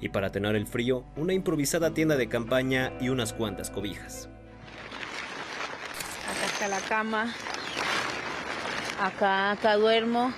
Y 0.00 0.10
para 0.10 0.30
tener 0.30 0.54
el 0.54 0.68
frío, 0.68 1.04
una 1.16 1.34
improvisada 1.34 1.92
tienda 1.92 2.16
de 2.16 2.28
campaña 2.28 2.92
y 3.00 3.08
unas 3.08 3.32
cuantas 3.32 3.68
cobijas. 3.68 4.28
Acá 6.30 6.46
está 6.46 6.68
la 6.68 6.78
cama. 6.78 7.34
Acá, 9.00 9.50
acá 9.50 9.76
duermo. 9.76 10.32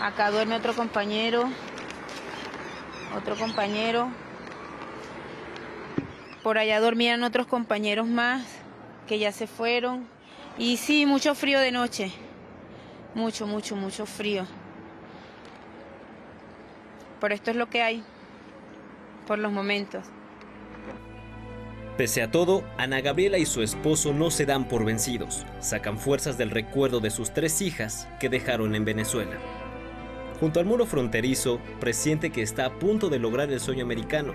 Acá 0.00 0.32
duerme 0.32 0.56
otro 0.56 0.74
compañero. 0.74 1.48
Otro 3.16 3.36
compañero. 3.36 4.08
Por 6.42 6.58
allá 6.58 6.80
dormían 6.80 7.22
otros 7.22 7.46
compañeros 7.46 8.08
más 8.08 8.42
que 9.06 9.20
ya 9.20 9.30
se 9.30 9.46
fueron. 9.46 10.08
Y 10.58 10.76
sí, 10.76 11.06
mucho 11.06 11.36
frío 11.36 11.60
de 11.60 11.70
noche. 11.70 12.12
Mucho, 13.14 13.46
mucho, 13.46 13.76
mucho 13.76 14.06
frío. 14.06 14.46
Pero 17.20 17.34
esto 17.34 17.50
es 17.50 17.56
lo 17.56 17.68
que 17.68 17.82
hay 17.82 18.02
por 19.26 19.38
los 19.38 19.52
momentos. 19.52 20.04
Pese 21.96 22.22
a 22.22 22.30
todo, 22.30 22.64
Ana 22.78 23.02
Gabriela 23.02 23.36
y 23.36 23.44
su 23.44 23.62
esposo 23.62 24.14
no 24.14 24.30
se 24.30 24.46
dan 24.46 24.66
por 24.66 24.84
vencidos. 24.84 25.44
Sacan 25.60 25.98
fuerzas 25.98 26.38
del 26.38 26.50
recuerdo 26.50 27.00
de 27.00 27.10
sus 27.10 27.32
tres 27.32 27.60
hijas 27.60 28.08
que 28.18 28.30
dejaron 28.30 28.74
en 28.74 28.84
Venezuela. 28.84 29.36
Junto 30.40 30.58
al 30.58 30.66
muro 30.66 30.86
fronterizo, 30.86 31.60
presiente 31.78 32.30
que 32.30 32.42
está 32.42 32.66
a 32.66 32.78
punto 32.78 33.10
de 33.10 33.18
lograr 33.18 33.52
el 33.52 33.60
sueño 33.60 33.84
americano. 33.84 34.32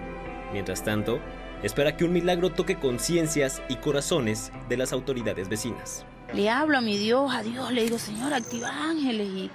Mientras 0.54 0.84
tanto, 0.84 1.20
espera 1.64 1.98
que 1.98 2.06
un 2.06 2.14
milagro 2.14 2.52
toque 2.52 2.78
conciencias 2.78 3.62
y 3.68 3.76
corazones 3.78 4.52
de 4.70 4.78
las 4.78 4.94
autoridades 4.94 5.50
vecinas. 5.50 6.06
Le 6.34 6.50
hablo 6.50 6.78
a 6.78 6.82
mi 6.82 6.98
Dios, 6.98 7.34
a 7.34 7.44
Dios, 7.44 7.72
le 7.72 7.84
digo, 7.84 7.98
Señor, 7.98 8.34
activa 8.34 8.70
ángeles. 8.70 9.28
Y, 9.28 9.52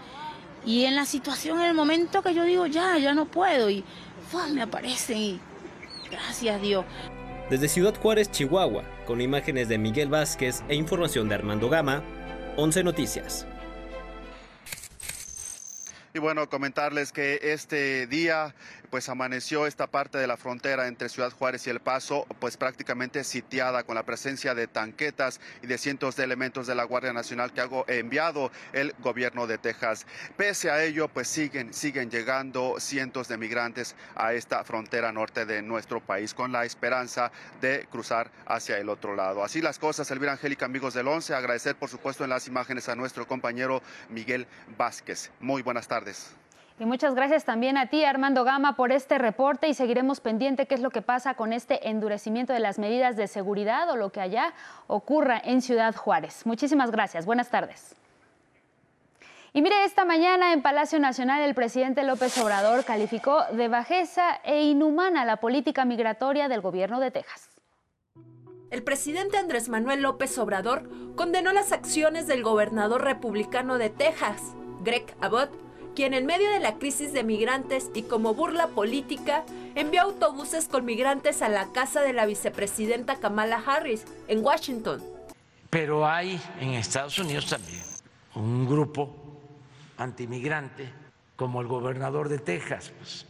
y 0.65 0.85
en 0.85 0.97
la 0.97 1.05
situación, 1.05 1.61
en 1.61 1.67
el 1.67 1.75
momento 1.75 2.23
que 2.23 2.35
yo 2.35 2.45
digo, 2.45 2.67
ya, 2.67 2.99
ya 2.99 3.15
no 3.15 3.27
puedo, 3.27 3.69
y 3.69 3.85
me 4.53 4.63
aparecen 4.63 5.19
y 5.19 5.41
gracias 6.11 6.61
Dios. 6.63 6.85
Desde 7.51 7.69
Ciudad 7.69 7.95
Juárez, 8.01 8.31
Chihuahua, 8.31 8.83
con 9.07 9.21
imágenes 9.21 9.69
de 9.69 9.77
Miguel 9.77 10.09
Vázquez 10.09 10.63
e 10.69 10.75
información 10.75 11.29
de 11.29 11.35
Armando 11.35 11.69
Gama, 11.69 12.03
11 12.57 12.85
Noticias. 12.85 13.47
Y 16.15 16.19
bueno, 16.19 16.47
comentarles 16.51 17.11
que 17.11 17.41
este 17.43 18.07
día 18.07 18.55
pues 18.91 19.09
amaneció 19.09 19.67
esta 19.67 19.87
parte 19.87 20.19
de 20.19 20.27
la 20.27 20.37
frontera 20.37 20.87
entre 20.87 21.09
Ciudad 21.09 21.33
Juárez 21.33 21.67
y 21.67 21.71
El 21.71 21.81
Paso 21.81 22.27
pues 22.39 22.59
prácticamente 22.59 23.25
sitiada 23.25 23.85
con 23.85 23.95
la 23.95 24.03
presencia 24.03 24.55
de 24.55 24.67
tanquetas 24.67 25.41
y 25.63 25.67
de 25.67 25.79
cientos 25.79 26.15
de 26.17 26.25
elementos 26.25 26.67
de 26.67 26.75
la 26.75 26.85
Guardia 26.85 27.15
Nacional 27.15 27.55
que 27.55 27.63
ha 27.63 27.69
enviado 27.87 28.53
el 28.75 28.95
gobierno 28.99 29.47
de 29.47 29.57
Texas. 29.57 30.07
Pese 30.37 30.71
a 30.71 30.85
ello, 30.85 31.09
pues 31.09 31.29
siguen 31.29 31.73
siguen 31.73 32.11
llegando 32.11 32.79
cientos 32.79 33.29
de 33.29 33.39
migrantes 33.39 33.97
a 34.15 34.35
esta 34.35 34.63
frontera 34.65 35.13
norte 35.13 35.47
de 35.47 35.63
nuestro 35.63 36.01
país 36.01 36.35
con 36.35 36.53
la 36.53 36.67
esperanza 36.67 37.33
de 37.63 37.87
cruzar 37.91 38.31
hacia 38.45 38.77
el 38.77 38.91
otro 38.91 39.17
lado. 39.17 39.43
Así 39.43 39.63
las 39.63 39.79
cosas, 39.79 40.11
Elvira 40.11 40.33
Angélica, 40.33 40.67
amigos 40.67 40.93
del 40.93 41.09
11, 41.09 41.35
agradecer 41.35 41.75
por 41.77 41.89
supuesto 41.89 42.23
en 42.23 42.29
las 42.29 42.49
imágenes 42.49 42.91
a 42.91 42.97
nuestro 42.97 43.27
compañero 43.27 43.81
Miguel 44.11 44.47
Vázquez. 44.77 45.31
Muy 45.41 45.63
buenas 45.63 45.89
tardes. 45.89 46.02
Y 46.79 46.85
muchas 46.85 47.15
gracias 47.15 47.45
también 47.45 47.77
a 47.77 47.87
ti, 47.87 48.05
Armando 48.05 48.45
Gama, 48.45 48.75
por 48.75 48.93
este 48.93 49.19
reporte 49.19 49.69
y 49.69 49.75
seguiremos 49.75 50.21
pendiente 50.21 50.67
qué 50.67 50.75
es 50.75 50.81
lo 50.81 50.91
que 50.91 51.03
pasa 51.03 51.35
con 51.35 51.53
este 51.53 51.89
endurecimiento 51.89 52.53
de 52.53 52.61
las 52.61 52.79
medidas 52.79 53.17
de 53.17 53.29
seguridad 53.29 53.89
o 53.91 53.97
lo 53.97 54.11
que 54.11 54.21
allá 54.21 54.53
ocurra 54.89 55.41
en 55.45 55.63
Ciudad 55.63 55.95
Juárez. 55.95 56.45
Muchísimas 56.47 56.91
gracias. 56.91 57.27
Buenas 57.27 57.51
tardes. 57.51 57.95
Y 59.53 59.61
mire, 59.61 59.85
esta 59.85 60.07
mañana 60.07 60.55
en 60.55 60.63
Palacio 60.63 60.99
Nacional 60.99 61.43
el 61.43 61.55
presidente 61.55 62.05
López 62.05 62.37
Obrador 62.39 62.85
calificó 62.85 63.45
de 63.53 63.69
bajeza 63.69 64.41
e 64.45 64.63
inhumana 64.63 65.27
la 65.27 65.37
política 65.37 65.85
migratoria 65.85 66.49
del 66.49 66.63
gobierno 66.63 67.01
de 67.01 67.11
Texas. 67.11 67.51
El 68.71 68.83
presidente 68.83 69.37
Andrés 69.37 69.69
Manuel 69.69 70.01
López 70.01 70.39
Obrador 70.39 70.89
condenó 71.15 71.53
las 71.53 71.73
acciones 71.73 72.27
del 72.27 72.43
gobernador 72.43 73.05
republicano 73.05 73.77
de 73.77 73.91
Texas, 73.91 74.55
Greg 74.83 75.15
Abbott, 75.21 75.51
quien 75.95 76.15
en 76.15 76.27
medio 76.27 76.51
de 76.51 76.61
la 76.61 76.79
crisis 76.79 77.13
de 77.13 77.25
migrantes 77.25 77.91
y 77.95 78.03
como 78.03 78.35
burla 78.35 78.69
política 78.69 79.45
envió 79.75 80.03
autobuses 80.03 80.69
con 80.69 80.85
migrantes 80.85 81.43
a 81.43 81.49
la 81.49 81.73
casa 81.73 82.03
de 82.03 82.13
la 82.13 82.27
vicepresidenta 82.27 83.17
Kamala 83.17 83.63
Harris 83.65 84.05
en 84.29 84.45
Washington. 84.45 85.03
Pero 85.71 86.07
hay 86.07 86.41
en 86.61 86.75
Estados 86.75 87.19
Unidos 87.19 87.47
también 87.47 87.83
un 88.35 88.67
grupo 88.67 89.15
antimigrante 89.99 90.93
como 91.37 91.61
el 91.61 91.67
gobernador 91.67 92.29
de 92.29 92.39
Texas. 92.39 92.93
Pues, 92.99 93.27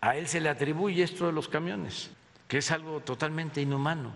a 0.00 0.16
él 0.16 0.26
se 0.26 0.40
le 0.40 0.48
atribuye 0.48 1.02
esto 1.02 1.26
de 1.26 1.32
los 1.32 1.48
camiones, 1.48 2.10
que 2.48 2.58
es 2.58 2.70
algo 2.70 3.00
totalmente 3.00 3.60
inhumano. 3.60 4.12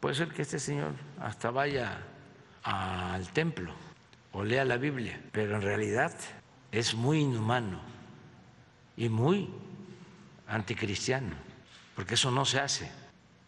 Puede 0.00 0.14
ser 0.14 0.28
que 0.28 0.42
este 0.42 0.58
señor 0.58 0.92
hasta 1.18 1.50
vaya 1.50 2.02
al 2.62 3.26
templo 3.30 3.72
o 4.32 4.44
lea 4.44 4.64
la 4.64 4.76
Biblia, 4.76 5.20
pero 5.32 5.56
en 5.56 5.62
realidad 5.62 6.12
es 6.74 6.92
muy 6.92 7.20
inhumano 7.20 7.78
y 8.96 9.08
muy 9.08 9.48
anticristiano, 10.48 11.36
porque 11.94 12.14
eso 12.14 12.32
no 12.32 12.44
se 12.44 12.58
hace. 12.58 12.90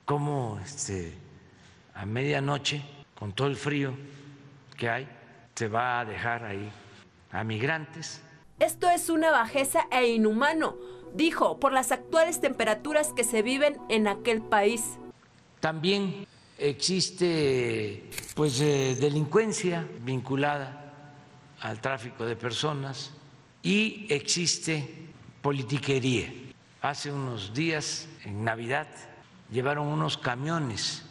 ¿Cómo 0.04 0.60
este, 0.64 1.12
a 1.94 2.06
medianoche, 2.06 2.82
con 3.18 3.32
todo 3.32 3.48
el 3.48 3.56
frío 3.56 3.94
que 4.76 4.88
hay, 4.88 5.08
se 5.56 5.66
va 5.66 6.00
a 6.00 6.04
dejar 6.04 6.44
ahí 6.44 6.70
a 7.32 7.42
migrantes? 7.42 8.22
Esto 8.60 8.88
es 8.88 9.10
una 9.10 9.32
bajeza 9.32 9.88
e 9.90 10.06
inhumano, 10.06 10.76
dijo, 11.12 11.58
por 11.58 11.72
las 11.72 11.90
actuales 11.90 12.40
temperaturas 12.40 13.12
que 13.12 13.24
se 13.24 13.42
viven 13.42 13.76
en 13.88 14.06
aquel 14.06 14.40
país. 14.40 14.84
También 15.58 16.28
existe 16.58 18.08
pues 18.36 18.60
eh, 18.60 18.96
delincuencia 19.00 19.84
vinculada 20.02 20.85
al 21.66 21.80
tráfico 21.80 22.24
de 22.24 22.36
personas 22.36 23.12
y 23.60 24.06
existe 24.08 24.88
politiquería. 25.42 26.32
Hace 26.80 27.10
unos 27.10 27.52
días, 27.52 28.08
en 28.24 28.44
Navidad, 28.44 28.86
llevaron 29.50 29.88
unos 29.88 30.16
camiones 30.16 31.04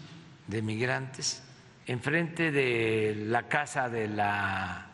de 0.47 0.61
migrantes 0.61 1.43
enfrente 1.87 2.51
de 2.51 3.15
la 3.27 3.49
casa 3.49 3.89
de 3.89 4.07
la 4.07 4.87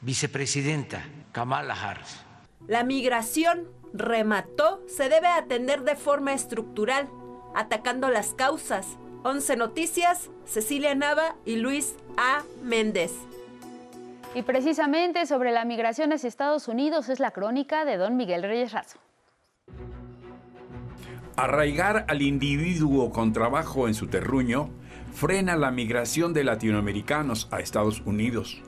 vicepresidenta 0.00 1.04
Kamala 1.32 1.74
Harris. 1.74 2.20
La 2.68 2.84
migración, 2.84 3.66
remató, 3.92 4.82
se 4.86 5.08
debe 5.08 5.26
atender 5.26 5.82
de 5.82 5.96
forma 5.96 6.32
estructural, 6.32 7.08
atacando 7.56 8.08
las 8.08 8.34
causas. 8.34 8.86
11 9.24 9.56
Noticias, 9.56 10.30
Cecilia 10.44 10.94
Nava 10.94 11.36
y 11.44 11.56
Luis 11.56 11.96
A. 12.16 12.42
Méndez. 12.62 13.12
Y 14.34 14.42
precisamente 14.42 15.26
sobre 15.26 15.52
la 15.52 15.66
migración 15.66 16.12
hacia 16.12 16.28
Estados 16.28 16.66
Unidos 16.66 17.10
es 17.10 17.20
la 17.20 17.32
crónica 17.32 17.84
de 17.84 17.98
don 17.98 18.16
Miguel 18.16 18.42
Reyes 18.42 18.72
Razo. 18.72 18.98
Arraigar 21.36 22.06
al 22.08 22.22
individuo 22.22 23.10
con 23.10 23.34
trabajo 23.34 23.88
en 23.88 23.94
su 23.94 24.06
terruño 24.06 24.70
frena 25.12 25.56
la 25.56 25.70
migración 25.70 26.32
de 26.32 26.44
latinoamericanos 26.44 27.48
a 27.50 27.60
Estados 27.60 28.00
Unidos. 28.06 28.62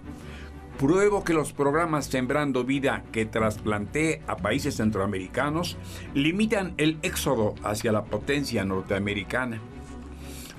Pruebo 0.79 1.25
que 1.25 1.33
los 1.33 1.55
programas 1.55 2.07
Sembrando 2.07 2.65
Vida 2.65 3.05
que 3.11 3.25
trasplanté 3.25 4.23
a 4.27 4.37
países 4.37 4.77
centroamericanos 4.77 5.79
limitan 6.13 6.75
el 6.77 6.99
éxodo 7.03 7.55
hacia 7.63 7.93
la 7.93 8.05
potencia 8.05 8.65
norteamericana. 8.65 9.61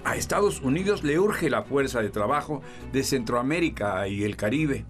A 0.03 0.15
Estados 0.15 0.61
Unidos 0.61 1.03
le 1.03 1.19
urge 1.19 1.49
la 1.49 1.63
fuerza 1.63 2.01
de 2.01 2.09
trabajo 2.09 2.61
de 2.93 3.03
Centroamérica 3.03 4.07
y 4.07 4.23
el 4.23 4.35
Caribe. 4.35 4.85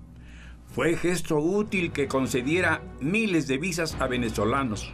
Fue 0.75 0.97
gesto 0.97 1.37
útil 1.37 1.93
que 1.93 2.09
concediera 2.09 2.81
miles 2.99 3.47
de 3.47 3.57
visas 3.57 3.95
a 4.01 4.07
venezolanos. 4.07 4.91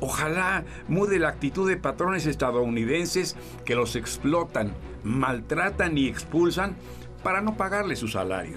Ojalá 0.00 0.64
mude 0.88 1.18
la 1.18 1.28
actitud 1.28 1.68
de 1.68 1.76
patrones 1.76 2.24
estadounidenses 2.24 3.36
que 3.66 3.74
los 3.74 3.96
explotan, 3.96 4.72
maltratan 5.04 5.98
y 5.98 6.08
expulsan 6.08 6.74
para 7.22 7.42
no 7.42 7.58
pagarle 7.58 7.96
su 7.96 8.08
salario. 8.08 8.56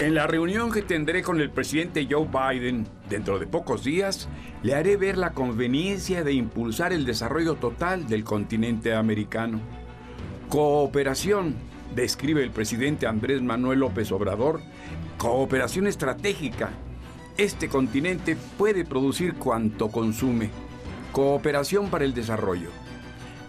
En 0.00 0.16
la 0.16 0.26
reunión 0.26 0.72
que 0.72 0.82
tendré 0.82 1.22
con 1.22 1.40
el 1.40 1.50
presidente 1.50 2.08
Joe 2.10 2.26
Biden 2.26 2.88
dentro 3.08 3.38
de 3.38 3.46
pocos 3.46 3.84
días, 3.84 4.28
le 4.64 4.74
haré 4.74 4.96
ver 4.96 5.16
la 5.16 5.34
conveniencia 5.34 6.24
de 6.24 6.32
impulsar 6.32 6.92
el 6.92 7.06
desarrollo 7.06 7.54
total 7.54 8.08
del 8.08 8.24
continente 8.24 8.92
americano. 8.92 9.60
Cooperación, 10.48 11.54
describe 11.94 12.42
el 12.42 12.50
presidente 12.50 13.06
Andrés 13.06 13.40
Manuel 13.40 13.78
López 13.78 14.10
Obrador, 14.10 14.60
cooperación 15.20 15.86
estratégica. 15.86 16.70
Este 17.36 17.68
continente 17.68 18.38
puede 18.56 18.86
producir 18.86 19.34
cuanto 19.34 19.90
consume. 19.90 20.48
Cooperación 21.12 21.90
para 21.90 22.06
el 22.06 22.14
desarrollo. 22.14 22.70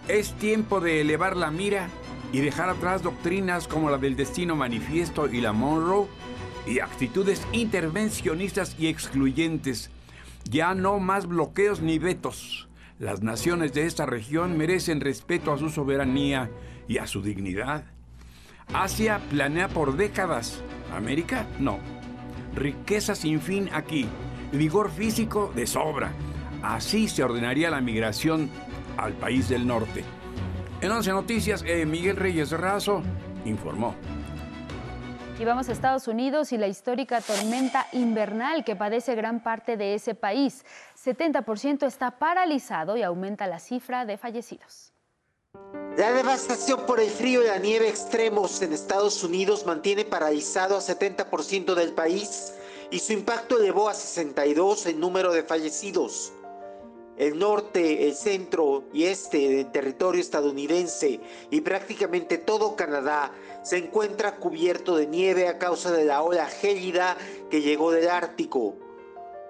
Es 0.10 0.34
tiempo 0.34 0.82
de 0.82 1.00
elevar 1.00 1.38
la 1.38 1.50
mira 1.50 1.88
y 2.34 2.42
dejar 2.42 2.68
atrás 2.68 3.04
doctrinas 3.04 3.70
como 3.70 3.90
la 3.90 3.98
del 3.98 4.18
destino 4.18 4.58
manifiesto 4.58 5.30
y 5.30 5.40
la 5.40 5.54
Monroe 5.54 6.08
y 6.68 6.80
actitudes 6.80 7.42
intervencionistas 7.54 8.76
y 8.78 8.88
excluyentes. 8.88 9.92
Ya 10.44 10.76
no 10.76 11.00
más 11.00 11.26
bloqueos 11.26 11.80
ni 11.80 12.00
vetos. 12.00 12.68
Las 13.00 13.22
naciones 13.22 13.72
de 13.72 13.86
esta 13.86 14.06
región 14.06 14.58
merecen 14.58 15.00
respeto 15.00 15.54
a 15.54 15.58
su 15.58 15.70
soberanía 15.70 16.52
y 16.90 16.98
a 16.98 17.08
su 17.08 17.22
dignidad. 17.22 17.86
Asia 18.74 19.20
planea 19.30 19.68
por 19.68 19.98
décadas 19.98 20.64
América, 20.94 21.46
no. 21.60 21.80
Riqueza 22.56 23.16
sin 23.16 23.42
fin 23.42 23.70
aquí. 23.74 24.08
Vigor 24.52 24.92
físico 24.92 25.52
de 25.56 25.66
sobra. 25.66 26.12
Así 26.62 27.08
se 27.08 27.24
ordenaría 27.24 27.70
la 27.70 27.82
migración 27.82 28.50
al 28.98 29.14
país 29.14 29.50
del 29.50 29.66
norte. 29.66 30.04
En 30.82 30.92
11 30.92 31.12
Noticias, 31.12 31.64
eh, 31.66 31.86
Miguel 31.86 32.18
Reyes 32.18 32.52
Razo 32.52 33.02
informó. 33.46 33.96
Y 35.40 35.46
vamos 35.46 35.70
a 35.70 35.72
Estados 35.72 36.08
Unidos 36.08 36.52
y 36.52 36.58
la 36.58 36.68
histórica 36.68 37.20
tormenta 37.22 37.88
invernal 37.94 38.64
que 38.64 38.76
padece 38.76 39.16
gran 39.16 39.42
parte 39.42 39.76
de 39.76 39.96
ese 39.96 40.14
país. 40.14 40.66
70% 41.04 41.88
está 41.88 42.12
paralizado 42.12 42.96
y 42.96 43.02
aumenta 43.02 43.48
la 43.48 43.60
cifra 43.60 44.06
de 44.06 44.18
fallecidos. 44.18 44.91
La 45.98 46.14
devastación 46.14 46.86
por 46.86 47.02
el 47.02 47.10
frío 47.10 47.44
y 47.44 47.48
la 47.48 47.58
nieve 47.58 47.90
extremos 47.90 48.62
en 48.62 48.72
Estados 48.72 49.26
Unidos 49.26 49.66
mantiene 49.66 50.06
paralizado 50.06 50.78
a 50.78 50.80
70% 50.80 51.76
del 51.76 51.92
país 51.92 52.54
y 52.92 53.00
su 53.00 53.12
impacto 53.12 53.60
elevó 53.60 53.90
a 53.90 53.94
62 53.94 54.86
el 54.86 55.02
número 55.02 55.34
de 55.34 55.44
fallecidos. 55.44 56.32
El 57.18 57.38
norte, 57.38 58.08
el 58.08 58.16
centro 58.16 58.86
y 58.94 59.04
este 59.04 59.50
del 59.50 59.72
territorio 59.74 60.22
estadounidense 60.22 61.20
y 61.50 61.60
prácticamente 61.60 62.38
todo 62.38 62.78
Canadá 62.78 63.34
se 63.62 63.76
encuentra 63.76 64.38
cubierto 64.38 64.96
de 64.96 65.08
nieve 65.08 65.50
a 65.50 65.58
causa 65.58 65.92
de 65.92 66.06
la 66.06 66.22
ola 66.24 66.46
gélida 66.48 67.18
que 67.50 67.60
llegó 67.60 67.92
del 67.92 68.10
Ártico. 68.10 68.76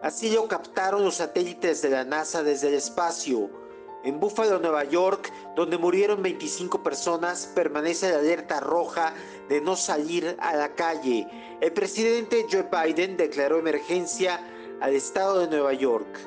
Así 0.01 0.31
lo 0.31 0.47
captaron 0.47 1.03
los 1.03 1.17
satélites 1.17 1.83
de 1.83 1.91
la 1.91 2.03
NASA 2.03 2.41
desde 2.41 2.69
el 2.69 2.73
espacio 2.73 3.60
En 4.03 4.19
Buffalo, 4.19 4.59
Nueva 4.59 4.83
York, 4.83 5.31
donde 5.55 5.77
murieron 5.77 6.23
25 6.23 6.81
personas, 6.81 7.51
permanece 7.53 8.11
la 8.11 8.17
alerta 8.17 8.59
roja 8.59 9.13
de 9.47 9.61
no 9.61 9.75
salir 9.75 10.35
a 10.39 10.55
la 10.55 10.73
calle. 10.73 11.27
El 11.61 11.71
presidente 11.71 12.47
Joe 12.51 12.67
Biden 12.71 13.15
declaró 13.15 13.59
emergencia 13.59 14.39
al 14.81 14.95
estado 14.95 15.39
de 15.39 15.47
Nueva 15.47 15.73
York. 15.73 16.19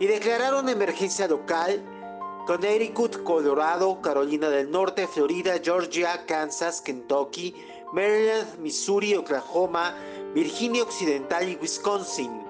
Y 0.00 0.06
declararon 0.06 0.68
emergencia 0.68 1.28
local 1.28 1.80
Connecticut, 2.46 3.22
Colorado, 3.22 4.00
Carolina 4.00 4.48
del 4.48 4.68
Norte, 4.68 5.06
Florida, 5.06 5.60
Georgia, 5.62 6.26
Kansas, 6.26 6.80
Kentucky, 6.80 7.54
Maryland, 7.92 8.58
Missouri, 8.58 9.14
Oklahoma, 9.14 9.94
Virginia 10.34 10.82
Occidental 10.82 11.48
y 11.48 11.54
Wisconsin. 11.54 12.42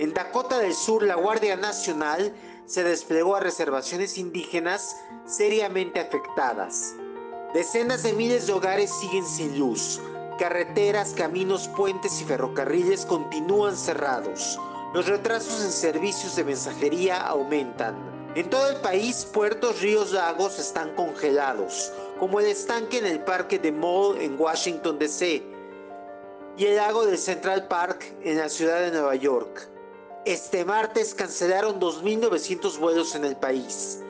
En 0.00 0.12
Dakota 0.12 0.58
del 0.58 0.74
Sur, 0.74 1.04
la 1.04 1.14
Guardia 1.14 1.54
Nacional 1.54 2.34
se 2.68 2.84
desplegó 2.84 3.34
a 3.34 3.40
reservaciones 3.40 4.18
indígenas 4.18 4.94
seriamente 5.24 6.00
afectadas. 6.00 6.94
Decenas 7.54 8.02
de 8.02 8.12
miles 8.12 8.46
de 8.46 8.52
hogares 8.52 8.90
siguen 8.90 9.24
sin 9.24 9.58
luz. 9.58 9.98
Carreteras, 10.38 11.14
caminos, 11.16 11.66
puentes 11.68 12.20
y 12.20 12.24
ferrocarriles 12.24 13.06
continúan 13.06 13.74
cerrados. 13.74 14.60
Los 14.92 15.06
retrasos 15.06 15.64
en 15.64 15.72
servicios 15.72 16.36
de 16.36 16.44
mensajería 16.44 17.16
aumentan. 17.16 17.96
En 18.34 18.50
todo 18.50 18.68
el 18.68 18.76
país, 18.76 19.26
puertos, 19.32 19.80
ríos, 19.80 20.12
lagos 20.12 20.58
están 20.58 20.94
congelados, 20.94 21.90
como 22.20 22.38
el 22.38 22.46
estanque 22.46 22.98
en 22.98 23.06
el 23.06 23.20
parque 23.20 23.58
de 23.58 23.72
Mall 23.72 24.18
en 24.20 24.38
Washington, 24.38 24.98
D.C. 24.98 25.42
y 26.58 26.64
el 26.66 26.76
lago 26.76 27.06
del 27.06 27.16
Central 27.16 27.66
Park 27.66 28.14
en 28.22 28.36
la 28.36 28.50
ciudad 28.50 28.80
de 28.80 28.90
Nueva 28.90 29.14
York. 29.14 29.70
Este 30.28 30.62
martes 30.62 31.14
cancelaron 31.14 31.80
2.900 31.80 32.78
vuelos 32.78 33.14
en 33.14 33.24
el 33.24 33.34
país. 33.34 34.02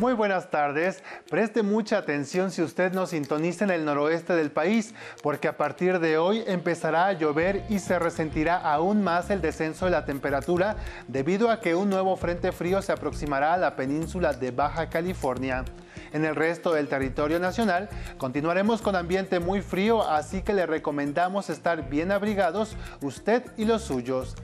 Muy 0.00 0.12
buenas 0.12 0.50
tardes. 0.50 1.02
Preste 1.30 1.62
mucha 1.62 1.96
atención 1.96 2.50
si 2.50 2.60
usted 2.60 2.92
nos 2.92 3.10
sintoniza 3.10 3.64
en 3.64 3.70
el 3.70 3.86
noroeste 3.86 4.34
del 4.34 4.50
país, 4.50 4.94
porque 5.22 5.48
a 5.48 5.56
partir 5.56 6.00
de 6.00 6.18
hoy 6.18 6.44
empezará 6.46 7.06
a 7.06 7.14
llover 7.14 7.64
y 7.70 7.78
se 7.78 7.98
resentirá 7.98 8.56
aún 8.58 9.02
más 9.02 9.30
el 9.30 9.40
descenso 9.40 9.86
de 9.86 9.92
la 9.92 10.04
temperatura 10.04 10.76
debido 11.08 11.50
a 11.50 11.60
que 11.60 11.74
un 11.74 11.88
nuevo 11.88 12.14
frente 12.16 12.52
frío 12.52 12.82
se 12.82 12.92
aproximará 12.92 13.54
a 13.54 13.58
la 13.58 13.74
península 13.74 14.34
de 14.34 14.50
Baja 14.50 14.90
California. 14.90 15.64
En 16.12 16.26
el 16.26 16.36
resto 16.36 16.74
del 16.74 16.88
territorio 16.88 17.38
nacional 17.38 17.88
continuaremos 18.18 18.82
con 18.82 18.96
ambiente 18.96 19.40
muy 19.40 19.62
frío, 19.62 20.06
así 20.06 20.42
que 20.42 20.52
le 20.52 20.66
recomendamos 20.66 21.48
estar 21.48 21.88
bien 21.88 22.12
abrigados 22.12 22.76
usted 23.00 23.44
y 23.56 23.64
los 23.64 23.82
suyos. 23.82 24.36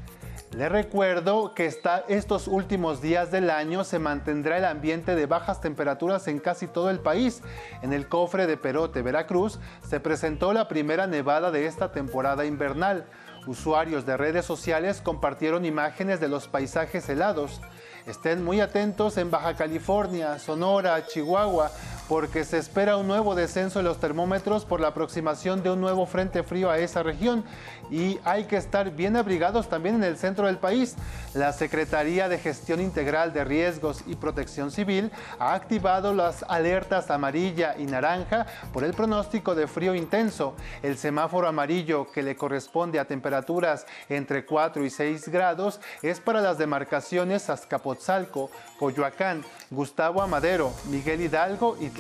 Le 0.55 0.69
recuerdo 0.69 1.55
que 1.55 1.73
estos 2.09 2.47
últimos 2.47 3.01
días 3.01 3.31
del 3.31 3.49
año 3.49 3.85
se 3.85 3.99
mantendrá 3.99 4.59
el 4.59 4.67
ambiente 4.67 5.15
de 5.15 5.25
bajas 5.25 5.63
temperaturas 5.63 6.29
en 6.29 6.41
casi 6.41 6.67
todo 6.67 6.91
el 6.91 7.01
país. 7.01 7.41
En 7.81 7.95
el 7.95 8.07
cofre 8.07 8.47
de 8.47 8.59
Perote, 8.59 9.01
Veracruz, 9.01 9.59
se 9.89 9.99
presentó 9.99 10.53
la 10.53 10.69
primera 10.69 11.07
nevada 11.07 11.51
de 11.51 11.65
esta 11.65 11.91
temporada 11.91 12.45
invernal. 12.45 13.07
Usuarios 13.47 14.05
de 14.05 14.19
redes 14.19 14.45
sociales 14.45 15.01
compartieron 15.01 15.65
imágenes 15.65 16.21
de 16.21 16.29
los 16.29 16.49
paisajes 16.49 17.09
helados. 17.09 17.63
Estén 18.07 18.45
muy 18.45 18.61
atentos 18.61 19.17
en 19.17 19.31
Baja 19.31 19.55
California, 19.57 20.39
Sonora, 20.39 21.07
Chihuahua, 21.07 21.71
porque 22.09 22.45
se 22.45 22.59
espera 22.59 22.97
un 22.97 23.07
nuevo 23.07 23.35
descenso 23.35 23.79
de 23.79 23.85
los 23.85 23.99
termómetros 23.99 24.65
por 24.65 24.81
la 24.81 24.89
aproximación 24.89 25.63
de 25.63 25.71
un 25.71 25.81
nuevo 25.81 26.07
frente 26.07 26.43
frío 26.43 26.71
a 26.71 26.79
esa 26.79 27.03
región 27.03 27.45
y 27.91 28.19
hay 28.25 28.45
que 28.45 28.57
estar 28.57 28.91
bien 28.91 29.17
abrigados 29.17 29.69
también 29.69 29.97
en 29.97 30.05
el 30.05 30.17
centro 30.17 30.47
del 30.47 30.59
país. 30.59 30.97
La 31.35 31.53
Secretaría 31.53 32.29
de 32.29 32.39
Gestión 32.39 32.81
Integral 32.81 33.33
de 33.33 33.45
Riesgos 33.45 34.03
y 34.07 34.17
Protección 34.17 34.71
Civil 34.71 35.11
ha 35.39 35.55
activado 35.55 36.15
las 36.15 36.43
alertas 36.45 37.11
amarilla 37.11 37.75
y 37.79 37.85
naranja 37.85 38.47
por 38.73 38.85
el 38.85 38.95
pronóstico 38.95 39.55
de 39.55 39.67
frío 39.67 39.95
intenso. 39.95 40.55
El 40.83 40.97
semáforo 40.97 41.49
amarillo 41.49 42.11
que 42.11 42.23
le 42.23 42.37
corresponde 42.37 42.99
a 42.99 43.07
temperaturas 43.07 43.87
entre 44.09 44.45
4 44.45 44.85
y 44.85 44.91
6 44.91 45.29
grados 45.29 45.81
es 46.03 46.21
para 46.21 46.41
las 46.41 46.59
demarcaciones 46.59 47.51
Azcapotzalco, 47.51 48.51
Coyoacán, 48.79 49.43
Gustavo 49.71 50.23
Amadero, 50.23 50.73
Miguel 50.91 51.21
Hidalgo 51.21 51.77
y 51.81 51.91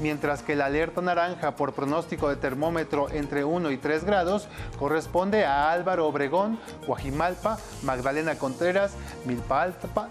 Mientras 0.00 0.42
que 0.42 0.56
la 0.56 0.66
alerta 0.66 1.00
naranja 1.00 1.54
por 1.54 1.74
pronóstico 1.74 2.28
de 2.28 2.36
termómetro 2.36 3.08
entre 3.10 3.44
1 3.44 3.70
y 3.70 3.76
3 3.76 4.04
grados 4.04 4.48
corresponde 4.78 5.44
a 5.44 5.70
Álvaro 5.70 6.08
Obregón, 6.08 6.58
Guajimalpa, 6.86 7.58
Magdalena 7.82 8.36
Contreras, 8.36 8.94
Milpalpa, 9.24 10.08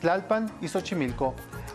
Tlalpan 0.00 0.50
y 0.60 0.68
Xochimilco. 0.68 1.34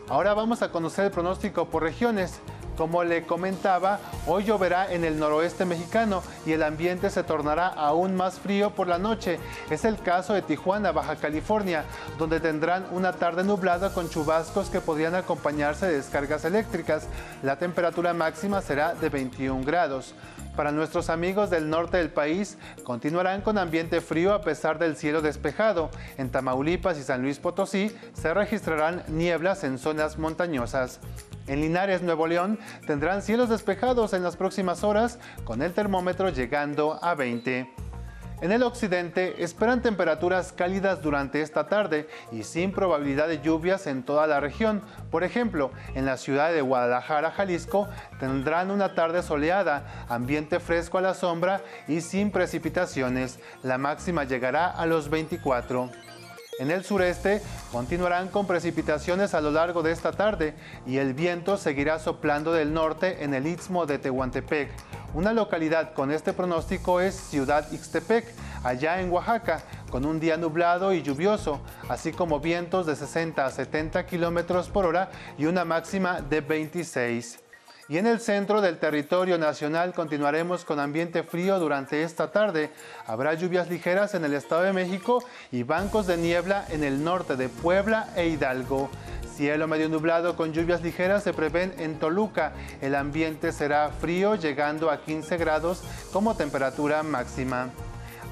Ahora 0.10 0.34
vamos 0.34 0.62
a 0.62 0.72
conocer 0.72 1.06
el 1.06 1.12
pronóstico 1.12 1.66
por 1.70 1.84
regiones. 1.84 2.40
Como 2.78 3.04
le 3.04 3.26
comentaba, 3.26 4.00
hoy 4.28 4.44
lloverá 4.44 4.94
en 4.94 5.04
el 5.04 5.18
noroeste 5.20 5.66
mexicano 5.66 6.22
y 6.46 6.52
el 6.52 6.62
ambiente 6.62 7.10
se 7.10 7.24
tornará 7.24 7.68
aún 7.68 8.16
más 8.16 8.40
frío 8.40 8.70
por 8.70 8.88
la 8.88 9.00
noche. 9.00 9.40
Es 9.72 9.84
el 9.84 10.00
caso 10.00 10.34
de 10.34 10.44
Tijuana, 10.44 10.92
Baja 10.92 11.16
California, 11.16 11.86
donde 12.20 12.40
tendrán 12.40 12.86
una 12.92 13.14
tarde 13.14 13.44
nublada 13.44 13.94
con 13.94 14.10
chubascos 14.10 14.70
que 14.70 14.80
podrían 14.80 15.16
acompañarse 15.16 15.88
de 15.88 15.98
descargas 15.98 16.46
eléctricas. 16.46 17.08
La 17.42 17.58
temperatura 17.58 18.14
máxima 18.14 18.62
será 18.62 18.94
de 18.94 19.10
21 19.10 19.66
grados. 19.66 20.14
Para 20.56 20.72
nuestros 20.72 21.12
amigos 21.12 21.52
del 21.52 21.70
norte 21.70 21.98
del 21.98 22.10
país, 22.10 22.58
continuarán 22.84 23.42
con 23.42 23.60
ambiente 23.60 24.02
frío 24.02 24.34
a 24.34 24.42
pesar 24.42 24.80
del 24.80 24.96
cielo 24.96 25.22
despejado. 25.22 25.92
En 26.18 26.32
Tamaulipas 26.32 26.98
y 26.98 27.04
San 27.04 27.22
Luis 27.22 27.38
Potosí 27.38 27.96
se 28.14 28.34
registrarán 28.34 29.04
nieblas 29.08 29.64
en 29.64 29.78
zonas 29.78 30.18
montañosas. 30.18 31.00
En 31.48 31.62
Linares, 31.62 32.02
Nuevo 32.02 32.28
León, 32.28 32.60
tendrán 32.86 33.22
cielos 33.22 33.50
despejados 33.50 34.14
en 34.14 34.24
las 34.24 34.36
próximas 34.36 34.84
horas, 34.84 35.20
con 35.46 35.62
el 35.62 35.74
termómetro 35.74 36.30
llegando 36.30 37.00
a 37.02 37.16
20. 37.16 37.74
En 38.40 38.52
el 38.52 38.62
occidente 38.62 39.44
esperan 39.44 39.82
temperaturas 39.82 40.52
cálidas 40.52 41.02
durante 41.02 41.42
esta 41.42 41.68
tarde 41.68 42.08
y 42.32 42.44
sin 42.44 42.72
probabilidad 42.72 43.28
de 43.28 43.42
lluvias 43.42 43.88
en 43.88 44.04
toda 44.04 44.28
la 44.28 44.40
región. 44.40 44.84
Por 45.10 45.24
ejemplo, 45.24 45.72
en 45.96 46.06
la 46.06 46.18
ciudad 46.18 46.52
de 46.52 46.62
Guadalajara, 46.62 47.32
Jalisco, 47.32 47.88
tendrán 48.20 48.70
una 48.70 48.94
tarde 48.94 49.24
soleada, 49.24 50.06
ambiente 50.08 50.60
fresco 50.60 51.00
a 51.00 51.02
la 51.02 51.16
sombra 51.16 51.62
y 51.88 52.02
sin 52.02 52.30
precipitaciones. 52.30 53.40
La 53.64 53.80
máxima 53.80 54.24
llegará 54.24 54.68
a 54.68 54.86
los 54.86 55.10
24. 55.10 55.90
En 56.60 56.72
el 56.72 56.84
sureste 56.84 57.40
continuarán 57.72 58.30
con 58.30 58.48
precipitaciones 58.48 59.36
a 59.36 59.42
lo 59.42 59.52
largo 59.52 59.84
de 59.84 59.92
esta 59.92 60.12
tarde 60.12 60.56
y 60.88 60.98
el 60.98 61.14
viento 61.14 61.56
seguirá 61.56 62.00
soplando 62.00 62.52
del 62.52 62.74
norte 62.74 63.24
en 63.24 63.36
el 63.36 63.46
istmo 63.46 63.86
de 63.86 64.00
Tehuantepec. 64.00 64.72
Una 65.14 65.34
localidad 65.34 65.94
con 65.94 66.12
este 66.12 66.34
pronóstico 66.34 67.00
es 67.00 67.14
Ciudad 67.14 67.72
Ixtepec, 67.72 68.26
allá 68.64 69.00
en 69.02 69.12
Oaxaca, 69.12 69.62
con 69.92 70.04
un 70.04 70.20
día 70.20 70.36
nublado 70.38 70.94
y 70.94 71.04
lluvioso, 71.04 71.62
así 71.90 72.12
como 72.12 72.40
vientos 72.40 72.88
de 72.88 72.96
60 72.96 73.46
a 73.46 73.52
70 73.52 74.08
kilómetros 74.08 74.70
por 74.70 74.88
hora 74.88 75.12
y 75.38 75.46
una 75.46 75.64
máxima 75.64 76.22
de 76.22 76.42
26. 76.42 77.47
Y 77.90 77.98
en 77.98 78.06
el 78.06 78.20
centro 78.20 78.60
del 78.60 78.80
territorio 78.80 79.38
nacional 79.38 79.94
continuaremos 79.94 80.66
con 80.66 80.78
ambiente 80.78 81.24
frío 81.24 81.58
durante 81.58 82.04
esta 82.04 82.32
tarde. 82.32 82.70
Habrá 83.06 83.34
lluvias 83.34 83.70
ligeras 83.70 84.14
en 84.14 84.26
el 84.26 84.34
Estado 84.34 84.64
de 84.64 84.74
México 84.74 85.24
y 85.54 85.64
bancos 85.64 86.06
de 86.06 86.18
niebla 86.18 86.66
en 86.70 86.84
el 86.84 87.02
norte 87.02 87.38
de 87.38 87.48
Puebla 87.48 88.10
e 88.18 88.28
Hidalgo. 88.28 88.90
Cielo 89.38 89.68
medio 89.68 89.88
nublado 89.88 90.36
con 90.36 90.52
lluvias 90.52 90.82
ligeras 90.82 91.24
se 91.24 91.32
prevén 91.32 91.74
en 91.78 91.98
Toluca. 91.98 92.52
El 92.82 92.94
ambiente 92.94 93.54
será 93.54 93.90
frío 93.90 94.36
llegando 94.36 94.92
a 94.92 95.02
15 95.02 95.38
grados 95.38 95.82
como 96.12 96.36
temperatura 96.36 97.04
máxima. 97.04 97.70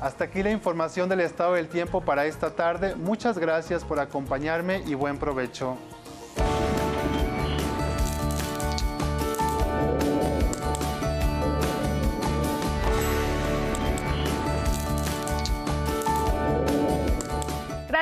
Hasta 0.01 0.25
aquí 0.25 0.43
la 0.43 0.51
información 0.51 1.07
del 1.07 1.21
estado 1.21 1.53
del 1.53 1.69
tiempo 1.69 2.01
para 2.01 2.25
esta 2.25 2.55
tarde. 2.55 2.95
Muchas 2.95 3.37
gracias 3.37 3.85
por 3.85 4.01
acompañarme 4.01 4.83
y 4.85 4.95
buen 4.95 5.17
provecho. 5.17 5.77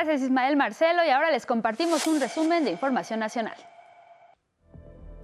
Gracias 0.04 0.26
Ismael 0.26 0.54
Marcelo 0.54 1.02
y 1.02 1.08
ahora 1.08 1.30
les 1.30 1.46
compartimos 1.46 2.06
un 2.06 2.20
resumen 2.20 2.62
de 2.62 2.70
información 2.70 3.20
nacional. 3.20 3.54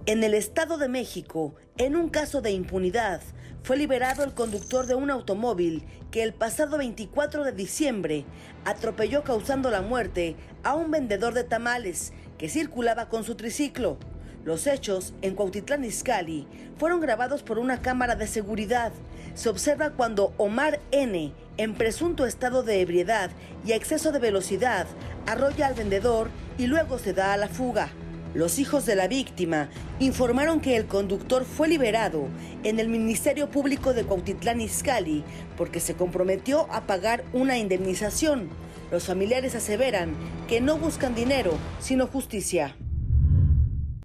En 0.07 0.23
el 0.23 0.33
Estado 0.33 0.79
de 0.79 0.87
México, 0.87 1.53
en 1.77 1.95
un 1.95 2.09
caso 2.09 2.41
de 2.41 2.49
impunidad, 2.49 3.21
fue 3.61 3.77
liberado 3.77 4.23
el 4.23 4.33
conductor 4.33 4.87
de 4.87 4.95
un 4.95 5.11
automóvil 5.11 5.85
que 6.09 6.23
el 6.23 6.33
pasado 6.33 6.79
24 6.79 7.43
de 7.43 7.51
diciembre 7.51 8.25
atropelló 8.65 9.23
causando 9.23 9.69
la 9.69 9.83
muerte 9.83 10.35
a 10.63 10.73
un 10.73 10.89
vendedor 10.89 11.35
de 11.35 11.43
tamales 11.43 12.11
que 12.39 12.49
circulaba 12.49 13.07
con 13.07 13.23
su 13.23 13.35
triciclo. 13.35 13.99
Los 14.43 14.65
hechos 14.65 15.13
en 15.21 15.35
Cuautitlán 15.35 15.85
Izcalli 15.85 16.47
fueron 16.77 17.01
grabados 17.01 17.43
por 17.43 17.59
una 17.59 17.83
cámara 17.83 18.15
de 18.15 18.25
seguridad. 18.25 18.91
Se 19.35 19.49
observa 19.49 19.91
cuando 19.91 20.33
Omar 20.37 20.79
N., 20.89 21.31
en 21.61 21.75
presunto 21.75 22.25
estado 22.25 22.63
de 22.63 22.81
ebriedad 22.81 23.29
y 23.63 23.73
exceso 23.73 24.11
de 24.11 24.17
velocidad, 24.17 24.87
arrolla 25.27 25.67
al 25.67 25.75
vendedor 25.75 26.31
y 26.57 26.65
luego 26.65 26.97
se 26.97 27.13
da 27.13 27.33
a 27.33 27.37
la 27.37 27.49
fuga. 27.49 27.89
Los 28.33 28.57
hijos 28.57 28.87
de 28.87 28.95
la 28.95 29.07
víctima 29.07 29.69
informaron 29.99 30.59
que 30.59 30.75
el 30.75 30.87
conductor 30.87 31.45
fue 31.45 31.67
liberado 31.67 32.29
en 32.63 32.79
el 32.79 32.87
Ministerio 32.87 33.51
Público 33.51 33.93
de 33.93 34.05
Cuautitlán 34.05 34.59
Izcalli 34.59 35.23
porque 35.55 35.79
se 35.79 35.93
comprometió 35.93 36.65
a 36.71 36.87
pagar 36.87 37.23
una 37.31 37.59
indemnización. 37.59 38.49
Los 38.89 39.05
familiares 39.05 39.53
aseveran 39.53 40.15
que 40.47 40.61
no 40.61 40.77
buscan 40.77 41.13
dinero, 41.13 41.53
sino 41.79 42.07
justicia. 42.07 42.75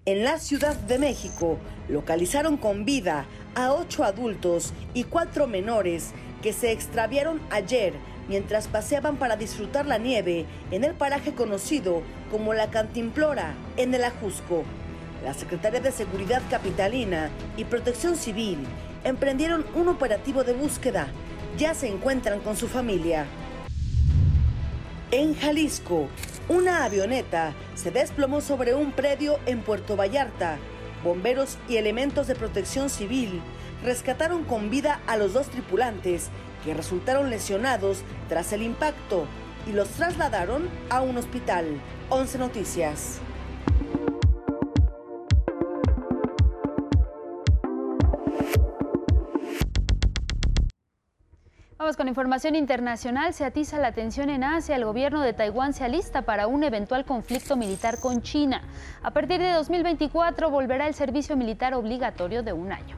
En 0.04 0.24
la 0.24 0.38
Ciudad 0.38 0.76
de 0.76 0.98
México 0.98 1.58
localizaron 1.88 2.58
con 2.58 2.84
vida 2.84 3.24
a 3.54 3.72
ocho 3.72 4.04
adultos 4.04 4.74
y 4.92 5.04
cuatro 5.04 5.46
menores 5.46 6.12
se 6.52 6.72
extraviaron 6.72 7.40
ayer 7.50 7.94
mientras 8.28 8.68
paseaban 8.68 9.16
para 9.16 9.36
disfrutar 9.36 9.86
la 9.86 9.98
nieve 9.98 10.46
en 10.70 10.84
el 10.84 10.94
paraje 10.94 11.34
conocido 11.34 12.02
como 12.30 12.54
la 12.54 12.70
Cantimplora, 12.70 13.54
en 13.76 13.94
el 13.94 14.04
Ajusco. 14.04 14.64
La 15.24 15.34
Secretaría 15.34 15.80
de 15.80 15.92
Seguridad 15.92 16.42
Capitalina 16.50 17.30
y 17.56 17.64
Protección 17.64 18.16
Civil 18.16 18.58
emprendieron 19.04 19.64
un 19.74 19.88
operativo 19.88 20.44
de 20.44 20.52
búsqueda. 20.52 21.08
Ya 21.56 21.74
se 21.74 21.88
encuentran 21.88 22.40
con 22.40 22.56
su 22.56 22.68
familia. 22.68 23.26
En 25.10 25.34
Jalisco, 25.34 26.08
una 26.48 26.84
avioneta 26.84 27.54
se 27.74 27.90
desplomó 27.90 28.40
sobre 28.40 28.74
un 28.74 28.92
predio 28.92 29.38
en 29.46 29.62
Puerto 29.62 29.96
Vallarta. 29.96 30.58
Bomberos 31.04 31.58
y 31.68 31.76
elementos 31.76 32.26
de 32.26 32.34
protección 32.34 32.90
civil 32.90 33.40
rescataron 33.84 34.44
con 34.44 34.70
vida 34.70 35.00
a 35.06 35.16
los 35.16 35.32
dos 35.32 35.48
tripulantes 35.48 36.28
que 36.64 36.74
resultaron 36.74 37.30
lesionados 37.30 38.02
tras 38.28 38.52
el 38.52 38.62
impacto 38.62 39.26
y 39.66 39.72
los 39.72 39.88
trasladaron 39.90 40.68
a 40.90 41.00
un 41.00 41.16
hospital. 41.16 41.66
11 42.08 42.38
Noticias. 42.38 43.20
Vamos 51.78 51.96
con 51.96 52.08
información 52.08 52.56
internacional. 52.56 53.32
Se 53.32 53.44
atiza 53.44 53.78
la 53.78 53.92
tensión 53.92 54.28
en 54.28 54.42
Asia. 54.42 54.74
El 54.74 54.84
gobierno 54.84 55.20
de 55.20 55.32
Taiwán 55.32 55.72
se 55.72 55.84
alista 55.84 56.22
para 56.22 56.48
un 56.48 56.64
eventual 56.64 57.04
conflicto 57.04 57.54
militar 57.54 58.00
con 58.00 58.22
China. 58.22 58.62
A 59.04 59.12
partir 59.12 59.40
de 59.40 59.52
2024 59.52 60.50
volverá 60.50 60.88
el 60.88 60.94
servicio 60.94 61.36
militar 61.36 61.74
obligatorio 61.74 62.42
de 62.42 62.52
un 62.52 62.72
año. 62.72 62.96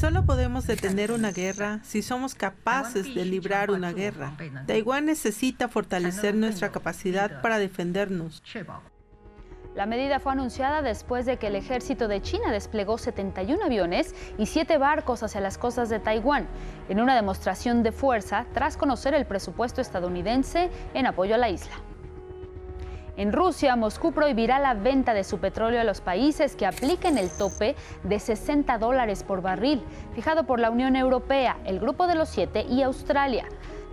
Solo 0.00 0.24
podemos 0.24 0.66
detener 0.66 1.12
una 1.12 1.30
guerra 1.30 1.80
si 1.82 2.02
somos 2.02 2.34
capaces 2.34 3.14
de 3.14 3.24
librar 3.24 3.70
una 3.70 3.92
guerra. 3.92 4.36
Taiwán 4.66 5.06
necesita 5.06 5.68
fortalecer 5.68 6.34
nuestra 6.34 6.70
capacidad 6.70 7.40
para 7.40 7.58
defendernos. 7.58 8.42
La 9.74 9.86
medida 9.86 10.20
fue 10.20 10.32
anunciada 10.32 10.82
después 10.82 11.24
de 11.24 11.38
que 11.38 11.46
el 11.46 11.54
ejército 11.54 12.06
de 12.06 12.20
China 12.20 12.52
desplegó 12.52 12.98
71 12.98 13.64
aviones 13.64 14.14
y 14.36 14.46
7 14.46 14.76
barcos 14.76 15.22
hacia 15.22 15.40
las 15.40 15.56
costas 15.56 15.88
de 15.88 15.98
Taiwán, 15.98 16.46
en 16.90 17.00
una 17.00 17.14
demostración 17.14 17.82
de 17.82 17.92
fuerza 17.92 18.44
tras 18.52 18.76
conocer 18.76 19.14
el 19.14 19.24
presupuesto 19.24 19.80
estadounidense 19.80 20.70
en 20.92 21.06
apoyo 21.06 21.36
a 21.36 21.38
la 21.38 21.48
isla. 21.48 21.72
En 23.16 23.32
Rusia, 23.32 23.76
Moscú 23.76 24.12
prohibirá 24.12 24.58
la 24.58 24.72
venta 24.72 25.12
de 25.12 25.22
su 25.22 25.38
petróleo 25.38 25.80
a 25.80 25.84
los 25.84 26.00
países 26.00 26.56
que 26.56 26.64
apliquen 26.64 27.18
el 27.18 27.28
tope 27.28 27.76
de 28.04 28.18
60 28.18 28.78
dólares 28.78 29.22
por 29.22 29.42
barril, 29.42 29.82
fijado 30.14 30.44
por 30.44 30.58
la 30.58 30.70
Unión 30.70 30.96
Europea, 30.96 31.58
el 31.66 31.78
Grupo 31.78 32.06
de 32.06 32.14
los 32.14 32.30
Siete 32.30 32.64
y 32.68 32.82
Australia. 32.82 33.44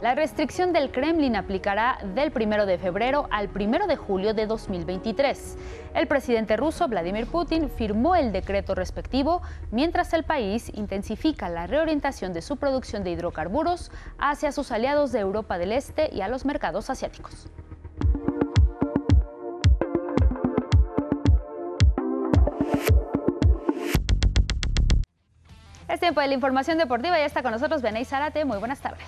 La 0.01 0.15
restricción 0.15 0.71
del 0.71 0.91
Kremlin 0.91 1.35
aplicará 1.35 1.99
del 2.15 2.31
1 2.33 2.65
de 2.65 2.77
febrero 2.77 3.27
al 3.31 3.49
1 3.53 3.87
de 3.87 3.97
julio 3.97 4.33
de 4.33 4.47
2023. 4.47 5.57
El 5.93 6.07
presidente 6.07 6.55
ruso 6.55 6.87
Vladimir 6.87 7.27
Putin 7.27 7.69
firmó 7.69 8.15
el 8.15 8.31
decreto 8.31 8.75
respectivo 8.75 9.41
mientras 9.71 10.13
el 10.13 10.23
país 10.23 10.71
intensifica 10.73 11.49
la 11.49 11.67
reorientación 11.67 12.31
de 12.31 12.41
su 12.41 12.55
producción 12.55 13.03
de 13.03 13.11
hidrocarburos 13.11 13.91
hacia 14.17 14.53
sus 14.53 14.71
aliados 14.71 15.11
de 15.11 15.19
Europa 15.19 15.57
del 15.57 15.73
Este 15.73 16.09
y 16.13 16.21
a 16.21 16.29
los 16.29 16.45
mercados 16.45 16.89
asiáticos. 16.89 17.49
Es 25.89 25.99
tiempo 25.99 26.21
de 26.21 26.27
la 26.27 26.35
información 26.35 26.77
deportiva. 26.77 27.17
Ya 27.17 27.25
está 27.25 27.41
con 27.41 27.51
nosotros 27.51 27.81
Benay 27.81 28.05
Zárate. 28.05 28.45
Muy 28.45 28.59
buenas 28.59 28.79
tardes. 28.79 29.07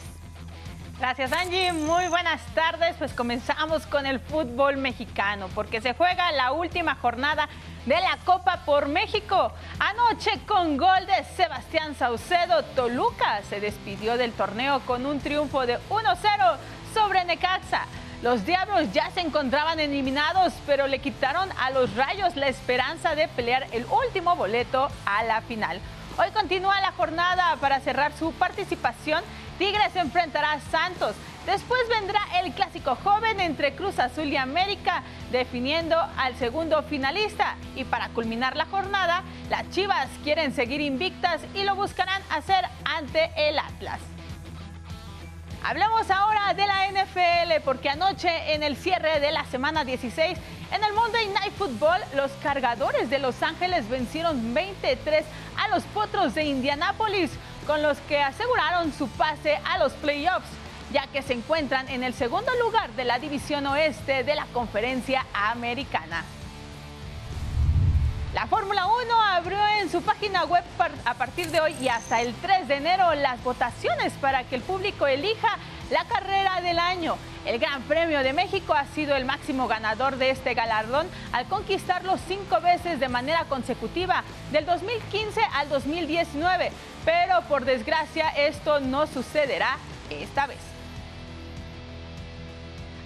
Gracias 0.98 1.32
Angie, 1.32 1.74
muy 1.74 2.08
buenas 2.08 2.42
tardes. 2.54 2.96
Pues 2.98 3.14
comenzamos 3.14 3.86
con 3.86 4.08
el 4.08 4.20
fútbol 4.20 4.78
mexicano 4.78 5.48
porque 5.54 5.80
se 5.80 5.94
juega 5.94 6.32
la 6.32 6.52
última 6.52 6.96
jornada 6.96 7.50
de 7.86 7.96
la 7.96 8.18
Copa 8.26 8.62
por 8.66 8.88
México. 8.88 9.52
Anoche 9.80 10.32
con 10.48 10.78
gol 10.78 11.06
de 11.06 11.24
Sebastián 11.36 11.96
Saucedo, 11.96 12.64
Toluca 12.76 13.42
se 13.50 13.60
despidió 13.60 14.18
del 14.18 14.32
torneo 14.32 14.80
con 14.82 15.06
un 15.06 15.20
triunfo 15.20 15.66
de 15.66 15.78
1-0 15.90 16.58
sobre 16.94 17.26
Necaxa. 17.26 17.86
Los 18.24 18.46
Diablos 18.46 18.92
ya 18.92 19.10
se 19.12 19.22
encontraban 19.22 19.80
eliminados, 19.80 20.54
pero 20.68 20.86
le 20.86 21.00
quitaron 21.00 21.50
a 21.60 21.72
los 21.72 21.96
Rayos 21.96 22.36
la 22.36 22.48
esperanza 22.48 23.16
de 23.16 23.28
pelear 23.28 23.66
el 23.72 23.86
último 23.86 24.36
boleto 24.36 24.90
a 25.06 25.24
la 25.24 25.42
final. 25.42 25.80
Hoy 26.18 26.30
continúa 26.32 26.82
la 26.82 26.92
jornada 26.92 27.56
para 27.62 27.80
cerrar 27.80 28.12
su 28.14 28.34
participación. 28.34 29.24
Tigres 29.58 29.96
enfrentará 29.96 30.54
a 30.54 30.60
Santos. 30.60 31.16
Después 31.46 31.82
vendrá 31.90 32.20
el 32.44 32.52
clásico 32.52 32.96
joven 32.96 33.40
entre 33.40 33.76
Cruz 33.76 33.98
Azul 33.98 34.26
y 34.26 34.36
América, 34.36 35.04
definiendo 35.32 35.96
al 36.18 36.36
segundo 36.36 36.84
finalista. 36.84 37.56
Y 37.76 37.86
para 37.86 38.10
culminar 38.10 38.58
la 38.58 38.66
jornada, 38.66 39.24
las 39.50 39.70
Chivas 39.70 40.10
quieren 40.24 40.54
seguir 40.54 40.82
invictas 40.82 41.42
y 41.56 41.64
lo 41.64 41.76
buscarán 41.76 42.22
hacer 42.30 42.66
ante 42.84 43.32
el 43.38 43.58
Atlas. 43.58 44.00
Hablamos 45.64 46.10
ahora 46.10 46.56
de 46.56 46.66
la 46.66 46.88
NFL 46.88 47.64
porque 47.64 47.90
anoche 47.90 48.54
en 48.54 48.64
el 48.64 48.76
cierre 48.76 49.20
de 49.20 49.32
la 49.32 49.46
semana 49.46 49.86
16 49.86 50.36
en 50.72 50.84
el 50.84 50.94
Monday 50.94 51.28
Night 51.28 51.54
Football 51.54 52.02
los 52.16 52.32
cargadores 52.42 53.12
de 53.12 53.20
Los 53.20 53.44
Ángeles 53.44 53.88
vencieron 53.88 54.56
23 54.56 55.24
a 55.58 55.68
los 55.68 55.84
Potros 55.84 56.34
de 56.34 56.46
Indianápolis 56.46 57.30
con 57.68 57.84
los 57.84 58.00
que 58.00 58.20
aseguraron 58.20 58.92
su 58.92 59.08
pase 59.10 59.60
a 59.64 59.78
los 59.78 59.94
playoffs 59.94 60.50
ya 60.92 61.06
que 61.08 61.22
se 61.22 61.34
encuentran 61.34 61.88
en 61.90 62.04
el 62.04 62.16
segundo 62.16 62.52
lugar 62.56 62.92
de 62.94 63.06
la 63.06 63.20
división 63.20 63.68
oeste 63.68 64.24
de 64.24 64.36
la 64.36 64.48
conferencia 64.48 65.28
americana. 65.32 66.26
La 68.34 68.48
Fórmula 68.48 68.88
1 68.88 69.22
abrió 69.22 69.60
en 69.82 69.90
su 69.90 70.02
página 70.02 70.46
web 70.46 70.64
a 71.04 71.14
partir 71.16 71.52
de 71.52 71.60
hoy 71.60 71.76
y 71.82 71.90
hasta 71.90 72.22
el 72.22 72.34
3 72.36 72.66
de 72.66 72.76
enero 72.76 73.14
las 73.14 73.44
votaciones 73.44 74.14
para 74.14 74.46
que 74.46 74.56
el 74.56 74.62
público 74.62 75.06
elija 75.06 75.58
la 75.90 76.06
carrera 76.06 76.62
del 76.62 76.80
año. 76.80 77.18
El 77.46 77.60
Gran 77.60 77.82
Premio 77.84 78.24
de 78.24 78.32
México 78.32 78.74
ha 78.74 78.86
sido 78.86 79.18
el 79.18 79.26
máximo 79.26 79.68
ganador 79.68 80.16
de 80.16 80.30
este 80.30 80.54
galardón 80.54 81.10
al 81.34 81.46
conquistarlo 81.48 82.18
cinco 82.26 82.62
veces 82.62 83.02
de 83.02 83.10
manera 83.10 83.44
consecutiva, 83.50 84.24
del 84.54 84.66
2015 84.66 85.42
al 85.54 85.68
2019. 85.68 86.72
Pero 87.04 87.42
por 87.50 87.66
desgracia 87.66 88.30
esto 88.30 88.80
no 88.80 89.08
sucederá 89.08 89.78
esta 90.10 90.48
vez. 90.48 90.60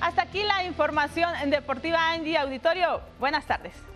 Hasta 0.02 0.22
aquí 0.22 0.44
la 0.44 0.66
información 0.66 1.34
en 1.42 1.50
Deportiva 1.50 2.12
Andy 2.12 2.36
Auditorio. 2.36 3.02
Buenas 3.18 3.46
tardes. 3.46 3.95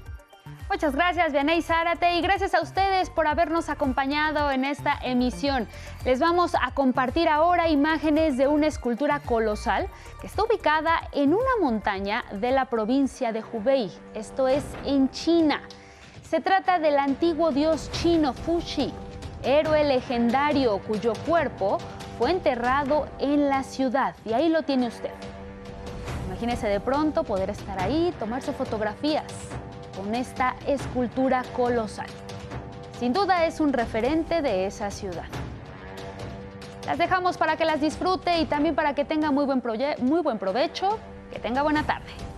Muchas 0.70 0.96
gracias, 0.96 1.32
Vianey 1.32 1.64
Zárate, 1.64 2.14
y 2.18 2.22
gracias 2.22 2.54
a 2.54 2.62
ustedes 2.62 3.10
por 3.10 3.26
habernos 3.26 3.70
acompañado 3.70 4.52
en 4.52 4.64
esta 4.64 5.00
emisión. 5.02 5.68
Les 6.06 6.20
vamos 6.20 6.54
a 6.54 6.76
compartir 6.76 7.28
ahora 7.28 7.70
imágenes 7.70 8.38
de 8.38 8.48
una 8.48 8.68
escultura 8.68 9.20
colosal 9.20 9.88
que 10.22 10.28
está 10.28 10.44
ubicada 10.44 11.02
en 11.12 11.34
una 11.34 11.58
montaña 11.60 12.24
de 12.34 12.52
la 12.52 12.66
provincia 12.66 13.32
de 13.32 13.44
Hubei, 13.52 13.92
esto 14.14 14.48
es 14.48 14.64
en 14.86 15.10
China. 15.10 15.64
Se 16.22 16.40
trata 16.40 16.78
del 16.78 17.00
antiguo 17.00 17.50
dios 17.50 17.90
chino 17.92 18.34
Fuxi, 18.34 18.94
héroe 19.42 19.84
legendario 19.84 20.78
cuyo 20.88 21.14
cuerpo 21.26 21.80
fue 22.20 22.30
enterrado 22.30 23.08
en 23.18 23.50
la 23.50 23.64
ciudad, 23.64 24.14
y 24.24 24.34
ahí 24.34 24.50
lo 24.50 24.62
tiene 24.62 24.90
usted. 24.90 25.14
Imagínese 26.28 26.68
de 26.68 26.80
pronto 26.80 27.24
poder 27.24 27.50
estar 27.50 27.82
ahí, 27.82 28.14
tomarse 28.20 28.54
fotografías 28.54 29.26
con 30.00 30.16
esta 30.16 30.49
escultura 30.68 31.44
colosal. 31.56 32.08
Sin 33.00 33.14
duda 33.14 33.46
es 33.46 33.60
un 33.60 33.74
referente 33.74 34.42
de 34.42 34.66
esa 34.66 34.92
ciudad. 34.92 35.26
Las 36.86 36.98
dejamos 36.98 37.38
para 37.38 37.56
que 37.56 37.66
las 37.66 37.82
disfrute 37.82 38.40
y 38.40 38.46
también 38.46 38.76
para 38.76 38.96
que 38.96 39.06
tenga 39.06 39.32
muy 39.32 39.46
buen, 39.46 39.62
muy 40.00 40.22
buen 40.22 40.40
provecho. 40.40 41.00
Que 41.32 41.40
tenga 41.40 41.62
buena 41.62 41.84
tarde. 41.84 42.29